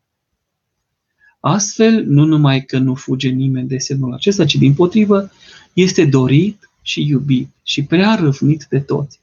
[1.40, 5.32] Astfel, nu numai că nu fuge nimeni de semnul acesta, ci din potrivă
[5.74, 9.20] este dorit și iubit și prea răvnit de toți.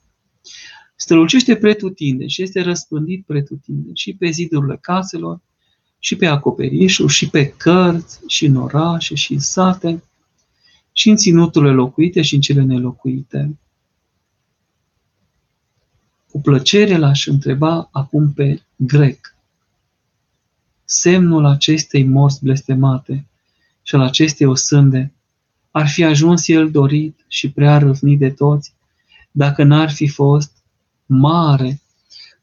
[0.97, 5.41] Strălucește pretutinde și este răspândit pretutinde și pe zidurile caselor,
[5.99, 10.03] și pe acoperișuri, și pe cărți, și în orașe, și în sate,
[10.93, 13.59] și în ținuturile locuite și în cele nelocuite.
[16.31, 19.35] Cu plăcere l-aș întreba acum pe grec.
[20.85, 23.27] Semnul acestei morți blestemate
[23.83, 25.13] și al acestei osânde
[25.71, 28.75] ar fi ajuns el dorit și prea râvnit de toți,
[29.31, 30.53] dacă n-ar fi fost
[31.07, 31.81] mare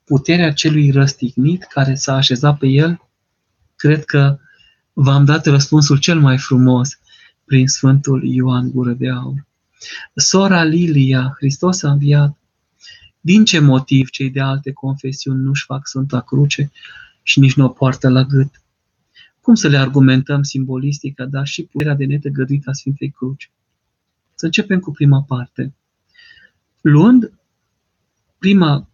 [0.05, 3.01] puterea celui răstignit care s-a așezat pe el?
[3.75, 4.39] Cred că
[4.93, 6.99] v-am dat răspunsul cel mai frumos
[7.45, 9.45] prin Sfântul Ioan Gură de Aur.
[10.15, 12.36] Sora Lilia, Hristos a înviat.
[13.21, 16.71] Din ce motiv cei de alte confesiuni nu-și fac Sfânta Cruce
[17.23, 18.61] și nici nu o poartă la gât?
[19.41, 23.51] Cum să le argumentăm simbolistica, dar și puterea de netăgăduită a Sfintei Cruci?
[24.35, 25.73] Să începem cu prima parte.
[26.81, 27.31] Luând
[28.37, 28.89] prima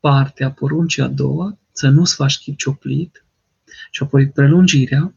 [0.00, 3.24] parte a poruncii a doua, să nu-ți faci chip cioplit,
[3.90, 5.14] și apoi prelungirea,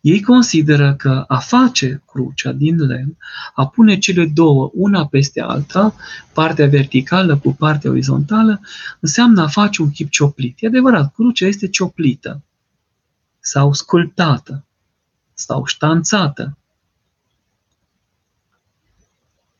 [0.00, 3.16] ei consideră că a face crucea din lemn,
[3.54, 5.94] a pune cele două, una peste alta,
[6.32, 8.60] partea verticală cu partea orizontală,
[9.00, 10.56] înseamnă a face un chip cioplit.
[10.60, 12.42] E adevărat, crucea este cioplită
[13.40, 14.64] sau sculptată
[15.34, 16.58] sau ștanțată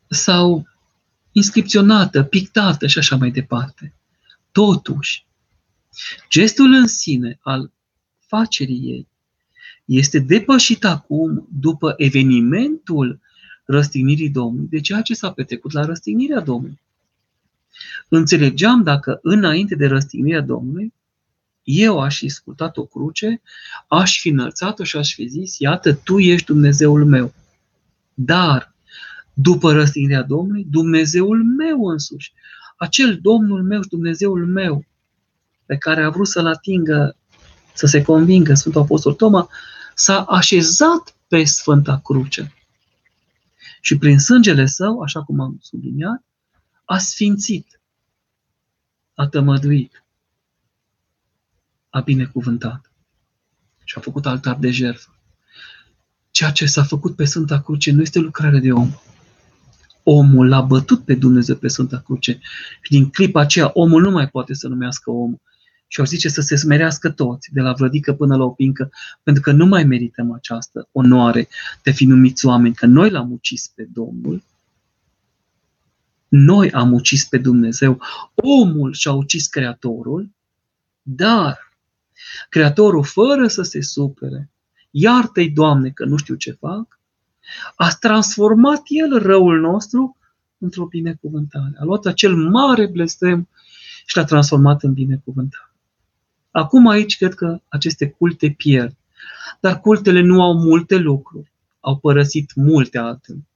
[0.09, 0.69] sau
[1.33, 3.95] inscripționată, pictată și așa mai departe.
[4.53, 5.27] Totuși,
[6.29, 7.73] gestul în sine al
[8.19, 9.10] facerii ei
[9.97, 13.21] este depășit acum după evenimentul
[13.65, 16.81] răstignirii Domnului, de ceea ce s-a petrecut la răstignirea Domnului.
[18.09, 20.93] Înțelegeam dacă înainte de răstignirea Domnului,
[21.63, 23.43] eu aș fi scurtat o cruce,
[23.89, 27.35] aș fi înălțat-o și aș fi zis, iată, tu ești Dumnezeul meu.
[28.15, 28.75] Dar,
[29.33, 32.33] după răstignirea Domnului, Dumnezeul meu însuși,
[32.77, 34.85] acel Domnul meu și Dumnezeul meu,
[35.67, 37.17] pe care a vrut să-l atingă,
[37.75, 39.49] să se convingă Sfântul Apostol Toma,
[40.01, 42.55] s-a așezat pe Sfânta Cruce.
[43.81, 46.25] Și prin sângele său, așa cum am subliniat,
[46.85, 47.81] a sfințit,
[49.15, 50.05] a tămăduit,
[51.91, 52.93] a binecuvântat
[53.85, 55.19] și a făcut altar de jertfă.
[56.31, 58.93] Ceea ce s-a făcut pe Sfânta Cruce nu este lucrare de om.
[60.03, 62.41] Omul l-a bătut pe Dumnezeu pe Sfânta Cruce
[62.81, 65.41] și din clipa aceea omul nu mai poate să numească omul,
[65.93, 68.91] și o zice să se smerească toți, de la vlădică până la o pincă,
[69.23, 71.49] pentru că nu mai merităm această onoare
[71.83, 74.43] de fi numiți oameni, că noi l-am ucis pe Domnul,
[76.29, 78.01] noi am ucis pe Dumnezeu,
[78.35, 80.31] omul și-a ucis Creatorul,
[81.03, 81.59] dar
[82.49, 84.51] Creatorul, fără să se supere,
[84.91, 86.99] iartă-i, Doamne, că nu știu ce fac,
[87.77, 90.17] a transformat El răul nostru
[90.59, 91.73] într-o binecuvântare.
[91.79, 93.49] A luat acel mare blestem
[94.07, 95.70] și l-a transformat în binecuvântare.
[96.51, 98.97] Acum aici cred că aceste culte pierd.
[99.61, 101.53] Dar cultele nu au multe lucruri.
[101.81, 103.49] Au părăsit multe altele.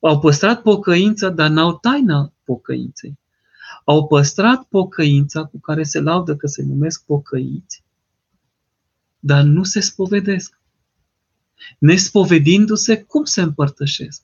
[0.00, 3.18] Au păstrat pocăința, dar n-au taina pocăinței.
[3.84, 7.84] Au păstrat pocăința cu care se laudă că se numesc pocăiți,
[9.18, 10.60] dar nu se spovedesc.
[11.78, 14.22] Nespovedindu-se, cum se împărtășesc?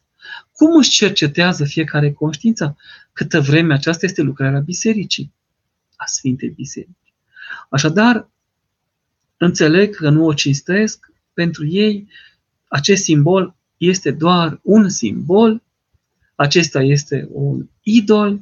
[0.53, 2.77] Cum își cercetează fiecare conștiința?
[3.13, 5.33] Câtă vreme aceasta este lucrarea bisericii,
[5.97, 7.08] a Sfintei Biserici.
[7.69, 8.29] Așadar,
[9.37, 12.09] înțeleg că nu o cinstesc, pentru ei
[12.69, 15.63] acest simbol este doar un simbol,
[16.35, 18.41] acesta este un idol,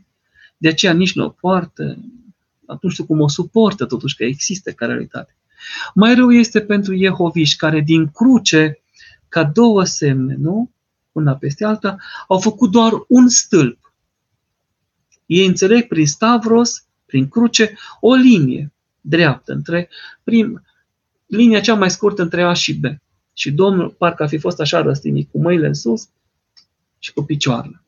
[0.56, 1.98] de aceea nici nu o poartă,
[2.80, 5.36] nu știu cum o suportă totuși că există ca realitate.
[5.94, 8.82] Mai rău este pentru Jehoviști care din cruce,
[9.28, 10.70] ca două semne, nu?
[11.12, 11.96] Una peste alta,
[12.28, 13.92] au făcut doar un stâlp.
[15.26, 18.72] Ei înțeleg prin Stavros, prin cruce, o linie
[19.08, 19.88] dreaptă, între
[20.24, 20.62] prim,
[21.26, 22.84] linia cea mai scurtă între A și B.
[23.32, 26.08] Și Domnul parcă a fi fost așa răstinit, cu mâinile în sus
[26.98, 27.82] și cu picioarele.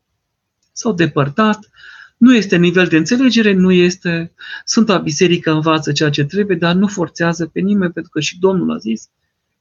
[0.72, 1.70] S-au depărtat,
[2.16, 4.32] nu este nivel de înțelegere, nu este
[4.64, 8.70] Sfânta Biserică învață ceea ce trebuie, dar nu forțează pe nimeni, pentru că și Domnul
[8.70, 9.08] a zis,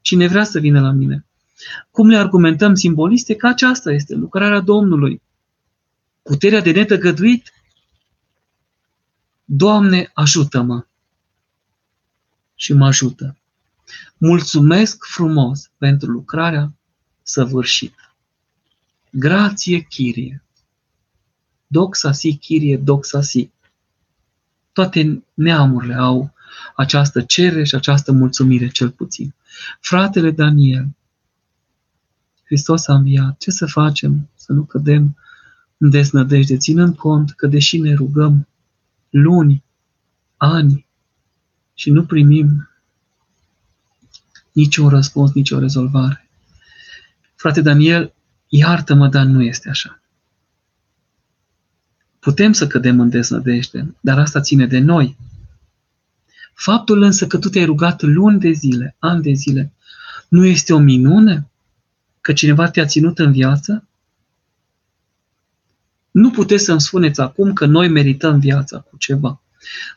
[0.02, 1.26] cine vrea să vină la mine.
[1.92, 5.22] Cum le argumentăm simboliste că aceasta este lucrarea Domnului.
[6.24, 7.54] Puterea de netăgăduit.
[9.46, 10.87] Doamne, ajută-mă!
[12.58, 13.38] Și mă ajută.
[14.18, 16.74] Mulțumesc frumos pentru lucrarea
[17.24, 18.16] săvârșită.
[19.10, 20.42] Grație, Chirie!
[21.68, 23.52] Doxa si, Chirie, doxa si.
[24.72, 26.34] Toate neamurile au
[26.76, 29.34] această cerere și această mulțumire, cel puțin.
[29.80, 30.88] Fratele Daniel,
[32.48, 33.38] Hristos a înviat.
[33.38, 34.30] Ce să facem?
[34.36, 35.18] Să nu cădem
[35.78, 38.48] în deznădejde, ținând cont că deși ne rugăm
[39.10, 39.64] luni,
[40.38, 40.87] ani,
[41.80, 42.70] și nu primim
[44.52, 46.30] niciun răspuns, nicio rezolvare.
[47.36, 48.14] Frate Daniel,
[48.48, 50.02] iartă-mă, dar nu este așa.
[52.20, 55.18] Putem să cădem în deznădejde, dar asta ține de noi.
[56.54, 59.74] Faptul însă că tu te-ai rugat luni de zile, ani de zile,
[60.28, 61.48] nu este o minune?
[62.22, 63.88] Că cineva te-a ținut în viață?
[66.12, 69.42] Nu puteți să-mi spuneți acum că noi merităm viața cu ceva,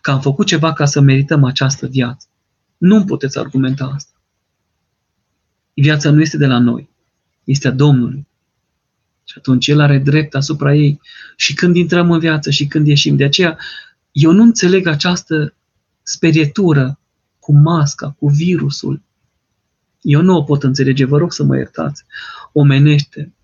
[0.00, 2.26] că am făcut ceva ca să merităm această viață.
[2.78, 4.20] Nu puteți argumenta asta.
[5.74, 6.88] Viața nu este de la noi,
[7.44, 8.26] este a Domnului.
[9.24, 11.00] Și atunci El are drept asupra ei
[11.36, 13.16] și când intrăm în viață și când ieșim.
[13.16, 13.58] De aceea,
[14.12, 15.54] eu nu înțeleg această
[16.02, 16.98] sperietură
[17.38, 19.02] cu masca, cu virusul.
[20.00, 22.04] Eu nu o pot înțelege, vă rog să mă iertați.
[22.52, 23.34] Omenește.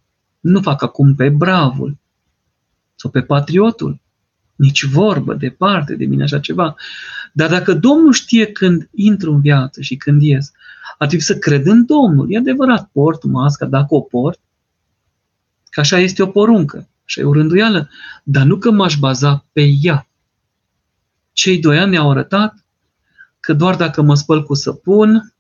[0.41, 1.99] Nu fac acum pe bravul
[2.95, 4.01] sau pe patriotul.
[4.57, 6.77] Nici vorbă, departe de mine așa ceva.
[7.33, 10.53] Dar dacă Domnul știe când intru în viață și când ies,
[10.99, 12.33] ar trebui să cred în Domnul.
[12.33, 14.41] E adevărat, port masca, dacă o port,
[15.71, 17.89] că așa este o poruncă, așa e o rânduială,
[18.23, 20.09] dar nu că m-aș baza pe ea.
[21.33, 22.65] Cei doi ani ne-au arătat
[23.41, 25.35] că doar dacă mă spăl cu săpun,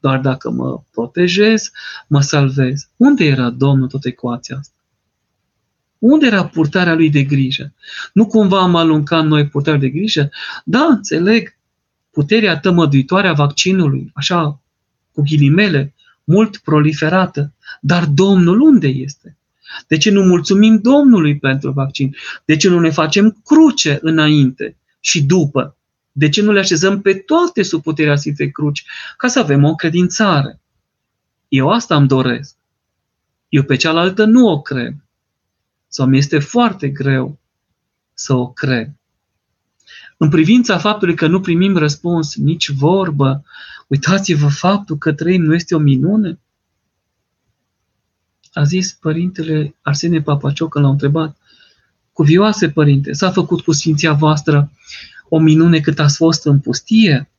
[0.00, 1.70] doar dacă mă protejez,
[2.06, 2.88] mă salvez.
[2.96, 4.77] Unde era Domnul tot ecuația asta?
[5.98, 7.74] Unde era purtarea lui de grijă?
[8.12, 10.30] Nu cumva am aluncat noi purtarea de grijă?
[10.64, 11.56] Da, înțeleg.
[12.10, 14.60] Puterea tămăduitoare a vaccinului, așa,
[15.12, 15.94] cu ghilimele,
[16.24, 17.52] mult proliferată.
[17.80, 19.36] Dar Domnul unde este?
[19.86, 22.16] De ce nu mulțumim Domnului pentru vaccin?
[22.44, 25.76] De ce nu ne facem cruce înainte și după?
[26.12, 28.84] De ce nu le așezăm pe toate sub puterea Sfintei Cruci?
[29.16, 30.60] Ca să avem o credințare.
[31.48, 32.56] Eu asta îmi doresc.
[33.48, 34.94] Eu pe cealaltă nu o cred.
[35.88, 37.38] Sau mi este foarte greu
[38.14, 38.92] să o cred.
[40.16, 43.44] În privința faptului că nu primim răspuns, nici vorbă,
[43.86, 46.40] uitați-vă faptul că trăim nu este o minune?
[48.52, 51.36] A zis părintele Arsenie Papacioc când l-au întrebat,
[52.12, 54.72] cuvioase părinte, s-a făcut cu sfinția voastră
[55.28, 57.30] o minune cât ați fost în pustie?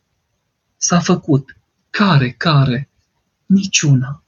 [0.78, 1.58] S-a făcut.
[1.90, 2.90] Care, care?
[3.46, 4.24] Niciuna.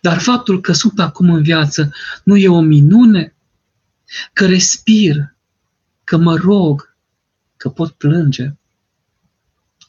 [0.00, 1.92] Dar faptul că sunt acum în viață
[2.24, 3.34] nu e o minune?
[4.32, 5.34] Că respir,
[6.04, 6.96] că mă rog,
[7.56, 8.54] că pot plânge,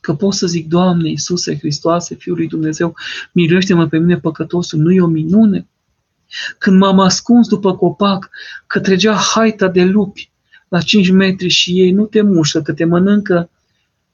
[0.02, 2.96] că pot să zic, Doamne Iisuse Hristoase, Fiul lui Dumnezeu,
[3.32, 5.68] miluiește-mă pe mine păcătosul, nu e o minune?
[6.58, 8.30] Când m-am ascuns după copac,
[8.68, 10.32] că tregea haita de lupi
[10.68, 13.50] la 5 metri și ei nu te mușă, că te mănâncă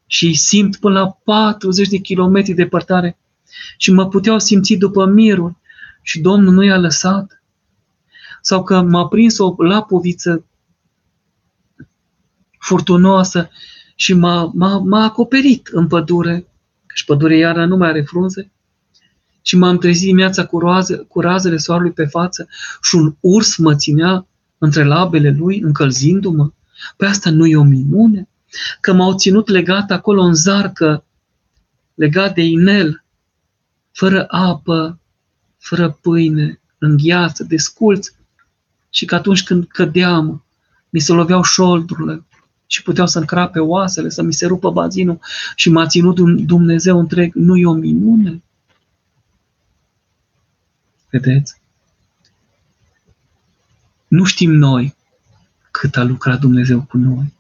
[0.06, 3.18] și îi simt până la 40 de kilometri departare
[3.78, 5.58] și mă puteau simți după mirul
[6.02, 7.44] și Domnul nu i-a lăsat.
[8.42, 10.46] Sau că m-a prins o lapoviță
[12.60, 13.50] furtunoasă
[13.96, 16.48] și m-a, m-a, m-a acoperit în pădure,
[16.94, 18.52] și pădure iarna nu mai are frunze,
[19.42, 22.48] și m-am trezit dimineața cu, roaze, cu razele soarelui pe față
[22.82, 24.28] și un urs mă ținea
[24.58, 26.46] între labele lui, încălzindu-mă.
[26.46, 26.54] Pe
[26.98, 28.30] păi asta nu e o minune?
[28.82, 31.06] Că m-au ținut legat acolo în zarcă,
[31.94, 33.04] legat de inel,
[33.92, 35.00] fără apă,
[35.60, 38.08] fără pâine, în gheață, desculț,
[38.90, 40.44] și că atunci când cădeam,
[40.90, 42.24] mi se loveau șoldurile,
[42.72, 45.20] și puteau să încrape oasele, să mi se rupă bazinul
[45.56, 47.34] și m-a ținut Dumnezeu întreg.
[47.34, 48.44] Nu e o minune?
[51.10, 51.62] Vedeți?
[54.08, 54.96] Nu știm noi
[55.72, 57.34] cât a lucrat Dumnezeu cu noi.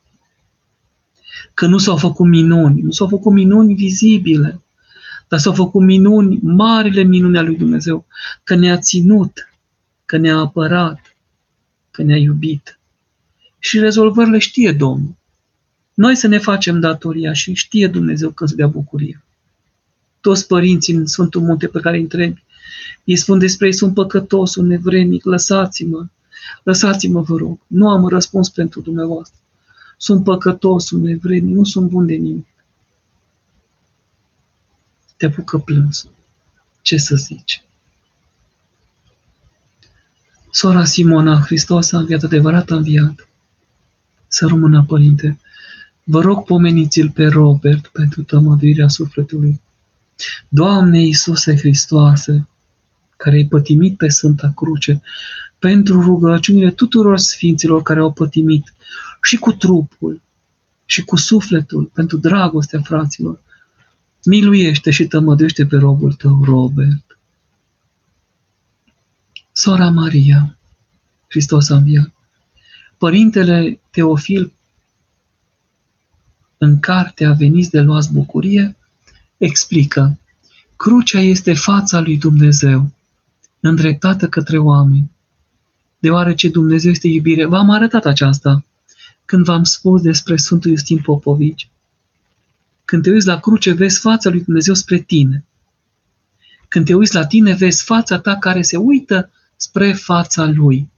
[1.53, 4.61] Că nu s-au făcut minuni, nu s-au făcut minuni vizibile,
[5.29, 8.05] dar s-au făcut minuni, marile minuni ale lui Dumnezeu,
[8.43, 9.51] că ne-a ținut,
[10.05, 11.15] că ne-a apărat,
[11.91, 12.79] că ne-a iubit.
[13.59, 15.15] Și rezolvările știe Domnul.
[15.93, 19.23] Noi să ne facem datoria și știe Dumnezeu când să dea bucurie.
[20.21, 22.43] Toți părinții în Sfântul Munte pe care îi întrebi,
[23.03, 26.05] ei spun despre ei, sunt păcătos, sunt nevrenic, lăsați-mă,
[26.63, 29.39] lăsați-mă, vă rog, nu am răspuns pentru dumneavoastră.
[29.97, 32.47] Sunt păcătos, sunt nevrenic, nu sunt bun de nimic.
[35.19, 36.11] Te apucă plânsul.
[36.81, 37.63] Ce să zici?
[40.51, 43.27] Sora Simona, Hristos a înviat, adevărat a înviat.
[44.27, 45.39] Să rămână, Părinte,
[46.11, 49.61] Vă rog, pomeniți-l pe Robert pentru tămăduirea sufletului.
[50.47, 52.47] Doamne Iisuse Hristoase,
[53.17, 55.01] care ai pătimit pe Sfânta Cruce,
[55.59, 58.73] pentru rugăciunile tuturor sfinților care au pătimit
[59.21, 60.21] și cu trupul
[60.85, 63.41] și cu sufletul, pentru dragostea fraților,
[64.29, 67.17] miluiește și tămăduiește pe robul tău, Robert.
[69.51, 70.57] Sora Maria,
[71.27, 72.11] Hristos a înviat.
[72.97, 74.53] Părintele Teofil
[76.57, 78.77] în cartea Veniți de luați bucurie,
[79.37, 80.19] explică
[80.75, 82.91] Crucea este fața lui Dumnezeu,
[83.59, 85.11] îndreptată către oameni.
[85.99, 87.45] deoarece Dumnezeu este iubire.
[87.45, 88.65] V-am arătat aceasta
[89.25, 91.69] când v-am spus despre Sfântul Iustin Popovici.
[92.89, 95.45] Când te uiți la cruce, vezi fața lui Dumnezeu spre tine.
[96.67, 100.89] Când te uiți la tine, vezi fața ta care se uită spre fața lui.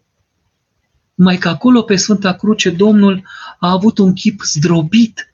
[1.16, 3.28] Mai că acolo pe Sfânta Cruce Domnul
[3.60, 5.30] a avut un chip zdrobit,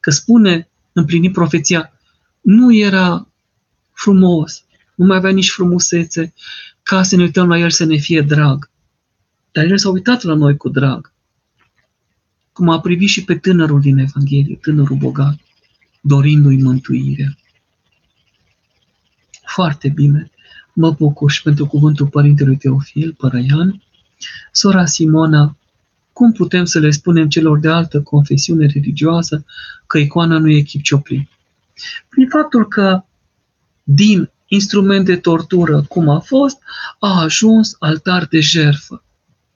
[0.00, 1.92] că spune, împlinit profeția,
[2.40, 3.28] nu era
[3.92, 6.34] frumos, nu mai avea nici frumusețe,
[6.82, 8.70] ca să ne uităm la el să ne fie drag.
[9.52, 11.12] Dar el s-a uitat la noi cu drag.
[12.52, 15.36] Cum a privit și pe tânărul din Evanghelie, tânărul bogat,
[16.06, 17.36] dorindu-i mântuirea.
[19.46, 20.30] Foarte bine.
[20.72, 23.82] Mă bucur și pentru cuvântul Părintelui Teofil, Părăian.
[24.52, 25.56] Sora Simona,
[26.12, 29.44] cum putem să le spunem celor de altă confesiune religioasă
[29.86, 31.28] că icoana nu e chipcioplit?
[32.08, 33.04] Prin faptul că
[33.82, 36.58] din instrument de tortură, cum a fost,
[36.98, 39.02] a ajuns altar de jerfă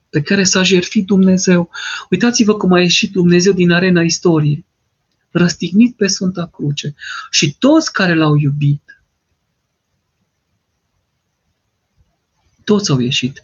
[0.09, 1.69] pe care s-a jertfit Dumnezeu.
[2.09, 4.65] Uitați-vă cum a ieșit Dumnezeu din arena istoriei,
[5.31, 6.95] răstignit pe Sfânta Cruce.
[7.29, 9.03] Și toți care l-au iubit,
[12.63, 13.43] toți au ieșit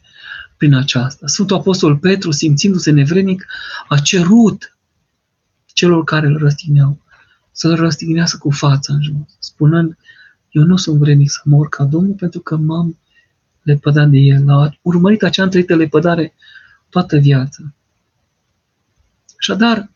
[0.57, 1.27] prin aceasta.
[1.27, 3.45] Sfântul Apostol Petru, simțindu-se nevrenic,
[3.87, 4.77] a cerut
[5.65, 7.01] celor care îl răstigneau
[7.51, 9.97] să-l răstignească cu fața în jos, spunând,
[10.49, 12.97] eu nu sunt vrednic să mor ca Domnul pentru că m-am
[13.61, 14.49] lepădat de el.
[14.49, 16.33] A urmărit acea întreită lepădare
[16.89, 17.73] toată viața.
[19.39, 19.89] Așadar,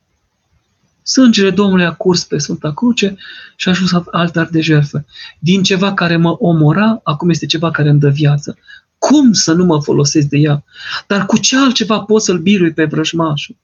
[1.11, 3.15] sângele Domnului a curs pe Sfânta Cruce
[3.55, 5.05] și a ajuns altar de jertfă.
[5.39, 8.57] Din ceva care mă omora, acum este ceva care îmi dă viață.
[8.97, 10.63] Cum să nu mă folosesc de ea?
[11.07, 13.57] Dar cu ce altceva pot să-l birui pe vrăjmașul?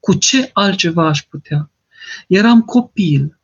[0.00, 1.70] Cu ce altceva aș putea?
[2.26, 3.38] Eram copil,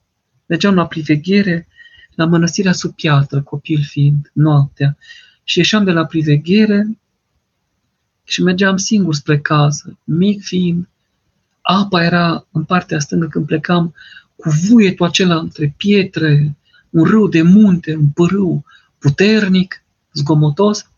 [0.46, 1.68] mergeam la priveghere
[2.14, 4.96] la mănăstirea sub piatră, copil fiind, noaptea,
[5.44, 6.98] și ieșeam de la priveghere
[8.24, 10.89] și mergeam singur spre casă, mic fiind.
[11.60, 13.94] Apa era în partea stângă când plecam
[14.36, 16.56] cu vuietul acela între pietre,
[16.90, 18.64] un râu de munte, un pârâu
[18.98, 20.90] puternic, zgomotos.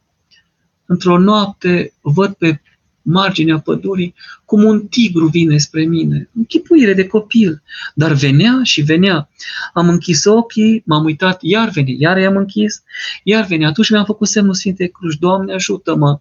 [0.87, 2.61] Într-o noapte văd pe
[3.03, 6.29] marginea pădurii cum un tigru vine spre mine.
[6.35, 7.63] Închipuire de copil.
[7.95, 9.29] Dar venea și venea.
[9.73, 12.83] Am închis ochii, m-am uitat, iar venea, iar i-am închis,
[13.23, 13.69] iar venea.
[13.69, 15.19] Atunci mi-am făcut semnul Sfintei Cruci.
[15.19, 16.21] Doamne, ajută-mă!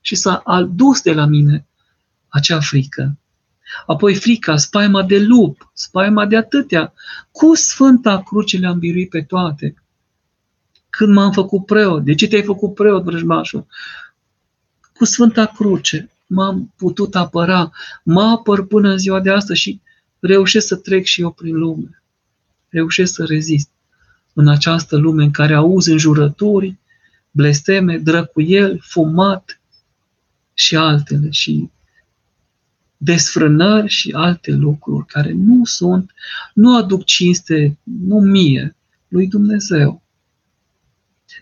[0.00, 1.66] Și s-a adus de la mine
[2.28, 3.18] acea frică.
[3.86, 6.92] Apoi frica, spaima de lup, spaima de atâtea.
[7.30, 9.74] Cu Sfânta Cruce le-am biruit pe toate.
[10.90, 13.66] Când m-am făcut preot, de ce te-ai făcut preot, vrăjmașul?
[14.96, 17.70] cu Sfânta Cruce m-am putut apăra,
[18.02, 19.80] mă apăr până în ziua de astăzi și
[20.18, 22.02] reușesc să trec și eu prin lume.
[22.68, 23.70] Reușesc să rezist
[24.32, 26.76] în această lume în care auzi înjurături,
[27.30, 29.60] blesteme, drăcuieli, fumat
[30.54, 31.70] și altele și
[32.96, 36.12] desfrânări și alte lucruri care nu sunt,
[36.54, 38.76] nu aduc cinste, nu mie,
[39.08, 40.06] lui Dumnezeu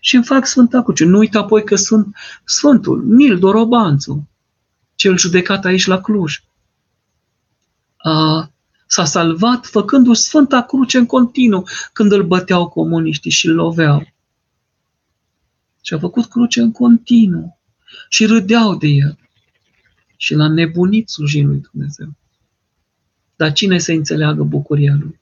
[0.05, 1.05] și îmi fac Sfânta Cruce.
[1.05, 4.29] Nu uita apoi că sunt Sfântul Nil Dorobanțu,
[4.95, 6.43] cel judecat aici la Cluj.
[7.97, 8.51] A,
[8.87, 14.13] s-a salvat făcându-și Sfânta Cruce în continuu când îl băteau comuniștii și îl loveau.
[15.83, 17.59] Și a făcut cruce în continuu
[18.09, 19.19] și râdeau de el.
[20.17, 22.15] Și l-a nebunit slujind lui Dumnezeu.
[23.37, 25.21] Dar cine să înțeleagă bucuria lui?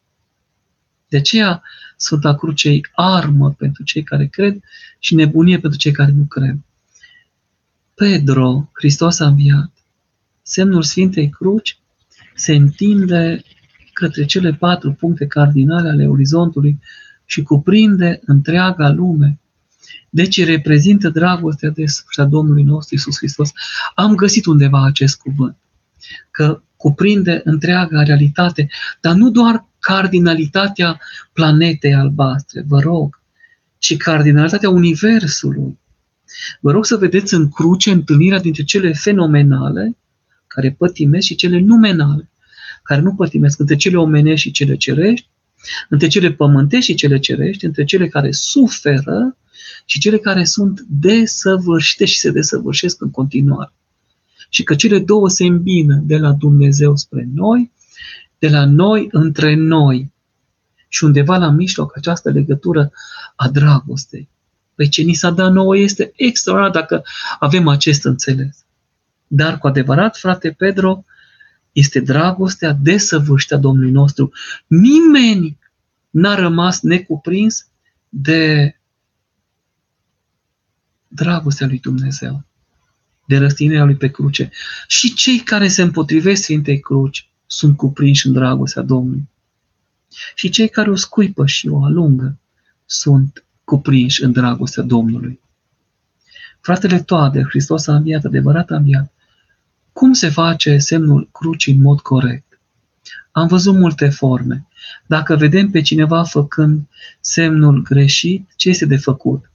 [1.09, 1.62] De aceea
[1.97, 4.61] Sfânta Cruce e armă pentru cei care cred
[4.99, 6.57] și nebunie pentru cei care nu cred.
[7.95, 9.72] Pedro, Hristos a înviat,
[10.43, 11.78] semnul Sfintei Cruci
[12.34, 13.43] se întinde
[13.93, 16.78] către cele patru puncte cardinale ale orizontului
[17.24, 19.40] și cuprinde întreaga lume.
[20.11, 21.85] Deci reprezintă dragostea de
[22.16, 23.51] a Domnului nostru Isus Hristos.
[23.95, 25.57] Am găsit undeva acest cuvânt,
[26.30, 28.68] că cuprinde întreaga realitate,
[29.01, 31.01] dar nu doar cardinalitatea
[31.33, 33.20] planetei albastre, vă rog,
[33.78, 35.78] ci cardinalitatea Universului.
[36.61, 39.97] Vă rog să vedeți în cruce întâlnirea dintre cele fenomenale,
[40.47, 42.30] care pătimesc, și cele numenale,
[42.83, 45.28] care nu pătimesc, între cele omenești și cele cerești,
[45.89, 49.37] între cele pământești și cele cerești, între cele care suferă
[49.85, 53.72] și cele care sunt desăvârșite și se desăvârșesc în continuare.
[54.49, 57.70] Și că cele două se îmbină de la Dumnezeu spre noi
[58.43, 60.12] de la noi între noi
[60.89, 62.93] și undeva la mijloc această legătură
[63.37, 64.28] a dragostei.
[64.74, 67.03] Păi ce ni s-a dat nouă este extraordinar dacă
[67.39, 68.64] avem acest înțeles.
[69.26, 71.05] Dar cu adevărat, frate Pedro,
[71.72, 74.33] este dragostea desăvârșită a Domnului nostru.
[74.66, 75.59] Nimeni
[76.11, 77.66] n-a rămas necuprins
[78.09, 78.76] de
[81.14, 82.44] dragostea lui Dumnezeu,
[83.24, 84.50] de răstinerea lui pe cruce.
[84.86, 89.28] Și cei care se împotrivesc Sfintei Cruci sunt cuprinși în dragostea Domnului.
[90.34, 92.38] Și cei care o scuipă și o alungă
[92.86, 95.40] sunt cuprinși în dragostea Domnului.
[96.60, 99.12] Fratele toate, Hristos a înviat, adevărat a înviat.
[99.92, 102.60] Cum se face semnul crucii în mod corect?
[103.32, 104.66] Am văzut multe forme.
[105.06, 106.88] Dacă vedem pe cineva făcând
[107.20, 109.51] semnul greșit, ce este de făcut?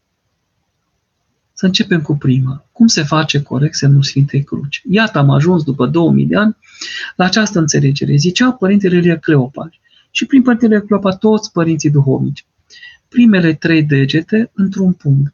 [1.60, 2.66] Să începem cu prima.
[2.72, 4.82] Cum se face corect semnul Sfintei Cruci?
[4.90, 6.58] Iată, am ajuns după 2000 de ani
[7.16, 8.16] la această înțelegere.
[8.16, 9.70] Zicea Părintele Ilie Cleopa
[10.12, 12.46] și prin Părintele Cleopa toți părinții duhovnici.
[13.08, 15.34] Primele trei degete într-un punct.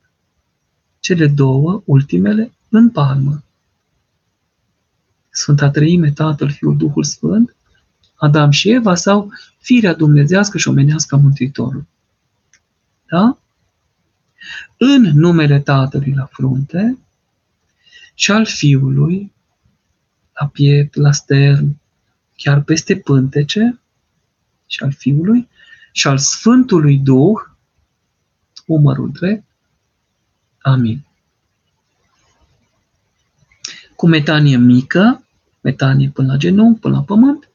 [1.00, 3.44] Cele două, ultimele, în palmă.
[5.30, 7.56] Sfânta Treime, Tatăl, Fiul, Duhul Sfânt,
[8.16, 11.88] Adam și Eva sau firea dumnezească și omenească a Mântuitorului.
[13.10, 13.38] Da?
[14.78, 16.98] În numele Tatălui la frunte
[18.14, 19.32] și al Fiului
[20.40, 21.78] la piept, la stern,
[22.36, 23.80] chiar peste pântece
[24.68, 25.50] și al Fiului
[25.92, 27.40] și al Sfântului Duh,
[28.66, 29.44] umărul drept.
[30.62, 31.06] Amin.
[33.96, 35.26] Cu metanie mică,
[35.62, 37.50] metanie până la genunchi, până la pământ,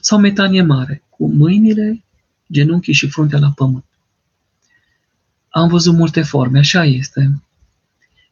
[0.00, 2.04] sau metanie mare, cu mâinile,
[2.52, 3.84] genunchii și fruntea la pământ.
[5.50, 7.42] Am văzut multe forme, așa este.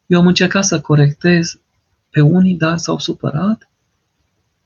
[0.07, 1.59] Eu am încercat să corectez
[2.11, 3.69] pe unii, dar s-au supărat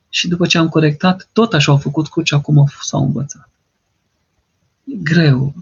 [0.09, 3.49] și după ce am corectat, tot așa au făcut cu ce acum s-au învățat.
[4.85, 5.55] E greu.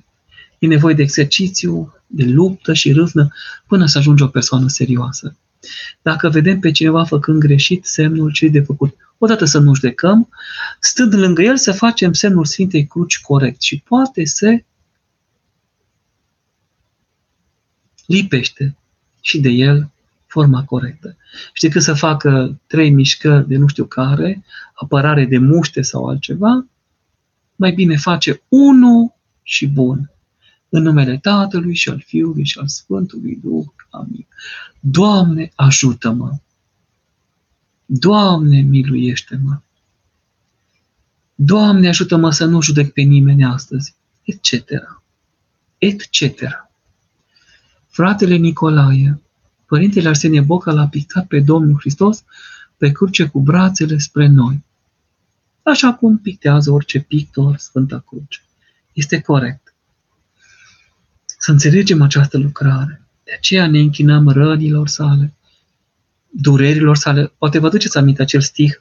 [0.59, 3.32] E nevoie de exercițiu, de luptă și râvnă
[3.66, 5.36] până să ajunge o persoană serioasă.
[6.03, 8.97] Dacă vedem pe cineva făcând greșit, semnul ce de făcut.
[9.18, 10.28] Odată să nu judecăm,
[10.80, 14.64] stând lângă el să facem semnul Sfintei Cruci corect și poate se
[18.11, 18.76] lipește
[19.20, 19.90] și de el
[20.26, 21.16] forma corectă.
[21.52, 24.44] Și decât să facă trei mișcări de nu știu care,
[24.74, 26.66] apărare de muște sau altceva,
[27.56, 30.11] mai bine face unul și bun.
[30.68, 33.66] În numele Tatălui și al Fiului și al Sfântului Duh.
[33.90, 34.26] Amin.
[34.80, 36.36] Doamne, ajută-mă!
[37.86, 39.61] Doamne, miluiește-mă!
[41.34, 44.52] Doamne, ajută-mă să nu judec pe nimeni astăzi, etc.
[45.78, 46.70] etc.
[47.91, 49.20] Fratele Nicolae,
[49.66, 52.24] Părintele Arsenie Boca l-a pictat pe Domnul Hristos
[52.76, 54.64] pe cruce cu brațele spre noi.
[55.62, 58.41] Așa cum pictează orice pictor Sfânta Cruce.
[58.93, 59.74] Este corect.
[61.24, 63.03] Să înțelegem această lucrare.
[63.24, 65.34] De aceea ne închinăm rănilor sale,
[66.28, 67.32] durerilor sale.
[67.38, 68.72] Poate vă duceți aminte acel stih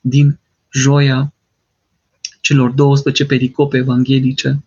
[0.00, 0.38] din
[0.72, 1.32] joia
[2.40, 4.64] celor 12 pericope evanghelice.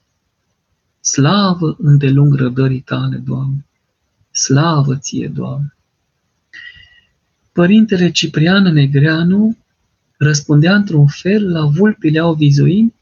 [1.00, 3.66] Slavă îndelung răbdării tale, Doamne!
[4.34, 5.76] Slavă ție, Doamne!
[7.52, 9.58] Părintele Ciprian Negreanu
[10.18, 12.94] răspundea într-un fel la vulpile au vizuini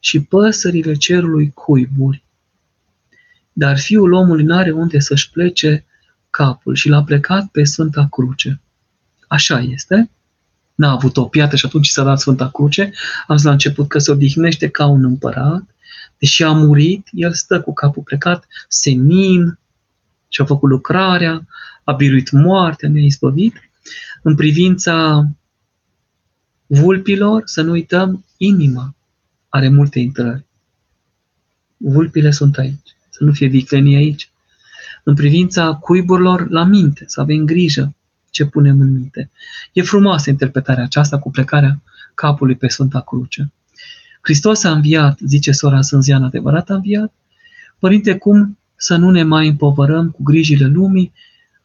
[0.00, 2.24] și păsările cerului cuiburi.
[3.52, 5.84] Dar fiul omului n-are unde să-și plece
[6.30, 8.60] capul și l-a plecat pe Sfânta Cruce.
[9.28, 10.10] Așa este.
[10.74, 12.92] N-a avut o piatră și atunci s-a dat Sfânta Cruce.
[13.26, 15.62] Am zis la început că se odihnește ca un împărat.
[16.18, 19.58] Deși a murit, el stă cu capul plecat, senin,
[20.28, 21.46] și a făcut lucrarea,
[21.84, 23.54] a biruit moartea, ne-a izbăvit.
[24.22, 25.26] În privința
[26.66, 28.94] vulpilor, să nu uităm, inima
[29.48, 30.44] are multe intrări.
[31.76, 34.30] Vulpile sunt aici, să nu fie viclenii aici.
[35.02, 37.94] În privința cuiburilor, la minte, să avem grijă
[38.30, 39.30] ce punem în minte.
[39.72, 41.82] E frumoasă interpretarea aceasta cu plecarea
[42.14, 43.52] capului pe Sfânta Cruce.
[44.20, 47.12] Hristos a înviat, zice sora Sânzian, adevărat a înviat?
[47.78, 51.12] Părinte, cum să nu ne mai împovărăm cu grijile lumii,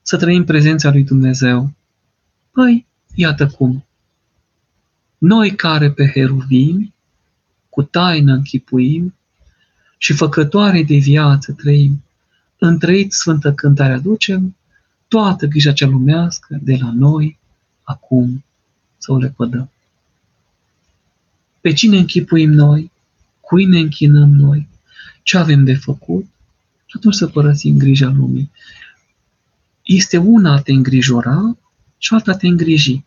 [0.02, 1.74] să trăim prezența lui Dumnezeu.
[2.52, 2.86] Păi,
[3.16, 3.86] iată cum.
[5.18, 6.94] Noi care pe heruvimi,
[7.70, 9.16] cu taină închipuim
[9.98, 12.04] și făcătoare de viață trăim,
[12.58, 14.56] întrăit Sfântă Cântare aducem,
[15.08, 17.40] toată grija cea lumească de la noi,
[17.84, 18.44] acum,
[18.98, 19.72] să o lepădăm.
[21.62, 22.92] Pe cine închipuim noi?
[23.40, 24.68] Cui ne închinăm noi?
[25.24, 26.26] Ce avem de făcut?
[26.92, 28.52] Și atunci să părăsim grija lumii.
[29.82, 31.58] Este una a te îngrijora
[31.98, 33.04] și alta a te îngriji.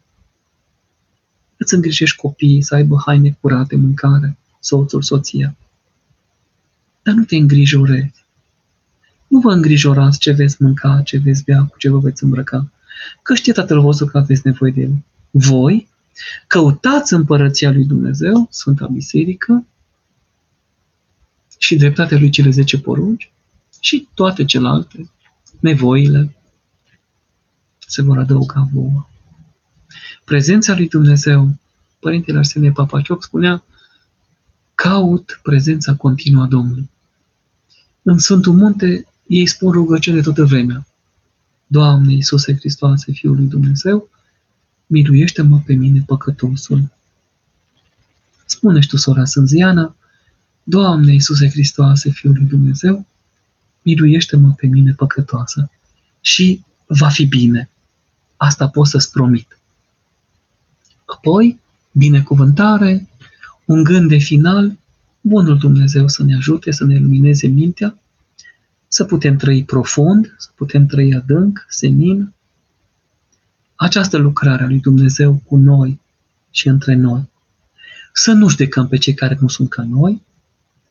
[1.57, 5.57] Îți îngrijești copiii să aibă haine curate, mâncare, soțul, soția.
[7.03, 8.25] Dar nu te îngrijorezi.
[9.27, 12.71] Nu vă îngrijorați ce veți mânca, ce veți bea, cu ce vă veți îmbrăca.
[13.23, 14.95] Că știe Tatăl vostru că aveți nevoie de El.
[15.31, 15.89] Voi
[16.47, 19.67] căutați împărăția lui Dumnezeu, Sfânta Biserică,
[21.59, 23.33] și dreptatea lui cele zece porunci
[23.85, 25.11] și toate celelalte,
[25.61, 26.37] nevoile,
[27.79, 29.07] se vor adăuga vouă.
[30.25, 31.55] Prezența lui Dumnezeu,
[31.99, 33.65] Părintele Arsenie Papacioc spunea,
[34.75, 36.91] caut prezența continuă a Domnului.
[38.03, 40.87] În Sfântul Munte ei spun rugăciune toată vremea.
[41.67, 44.09] Doamne Iisuse Hristoase, Fiul lui Dumnezeu,
[44.87, 46.93] miluiește-mă pe mine păcătosul.
[48.45, 49.97] Spune și tu, sora Sânziana,
[50.63, 53.07] Doamne Iisuse Hristoase, Fiul lui Dumnezeu,
[53.85, 55.71] miluiește-mă pe mine păcătoasă
[56.21, 57.69] și va fi bine.
[58.37, 59.59] Asta pot să-ți promit.
[61.05, 61.61] Apoi,
[61.93, 63.09] binecuvântare,
[63.65, 64.77] un gând de final,
[65.21, 67.99] Bunul Dumnezeu să ne ajute, să ne lumineze mintea,
[68.89, 72.33] să putem trăi profund, să putem trăi adânc, senin.
[73.75, 76.01] Această lucrare a lui Dumnezeu cu noi
[76.51, 77.31] și între noi.
[78.13, 80.23] Să nu judecăm pe cei care nu sunt ca noi,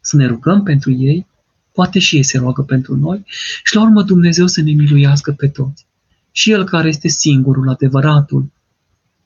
[0.02, 1.26] să ne rugăm pentru ei,
[1.74, 3.24] poate și ei se roagă pentru noi
[3.64, 5.86] și la urmă Dumnezeu să ne miluiască pe toți.
[6.32, 8.52] Și El care este singurul, adevăratul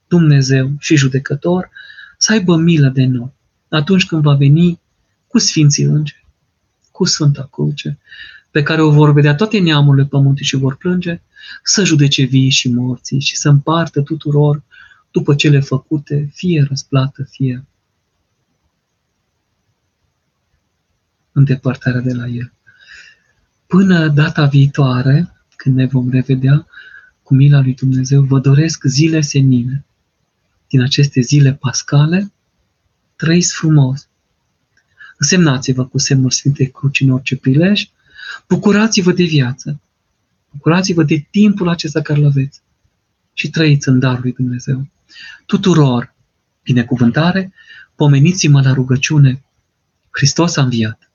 [0.08, 1.70] Dumnezeu și judecător,
[2.18, 3.36] să aibă milă de noi
[3.70, 4.80] atunci când va veni
[5.28, 6.26] cu Sfinții Îngeri,
[6.92, 8.00] cu Sfânta Cruce,
[8.52, 11.22] pe care o vor vedea toate neamurile pământului și vor plânge,
[11.64, 14.64] să judece vii și morții și să împartă tuturor
[15.12, 17.66] după cele făcute, fie răsplată, fie
[21.38, 22.52] îndepărtarea de la El.
[23.68, 26.68] Până data viitoare, când ne vom revedea,
[27.24, 29.86] cu mila lui Dumnezeu, vă doresc zile senine.
[30.68, 32.32] Din aceste zile pascale,
[33.16, 34.08] trăiți frumos.
[35.18, 37.90] Însemnați-vă cu semnul Sfintei Cruci în orice prilej,
[38.48, 39.80] bucurați-vă de viață,
[40.52, 42.62] bucurați-vă de timpul acesta care îl aveți
[43.34, 44.88] și trăiți în darul lui Dumnezeu.
[45.46, 46.14] Tuturor,
[46.64, 47.54] binecuvântare,
[47.96, 49.42] pomeniți-mă la rugăciune,
[50.10, 51.07] Hristos a înviat.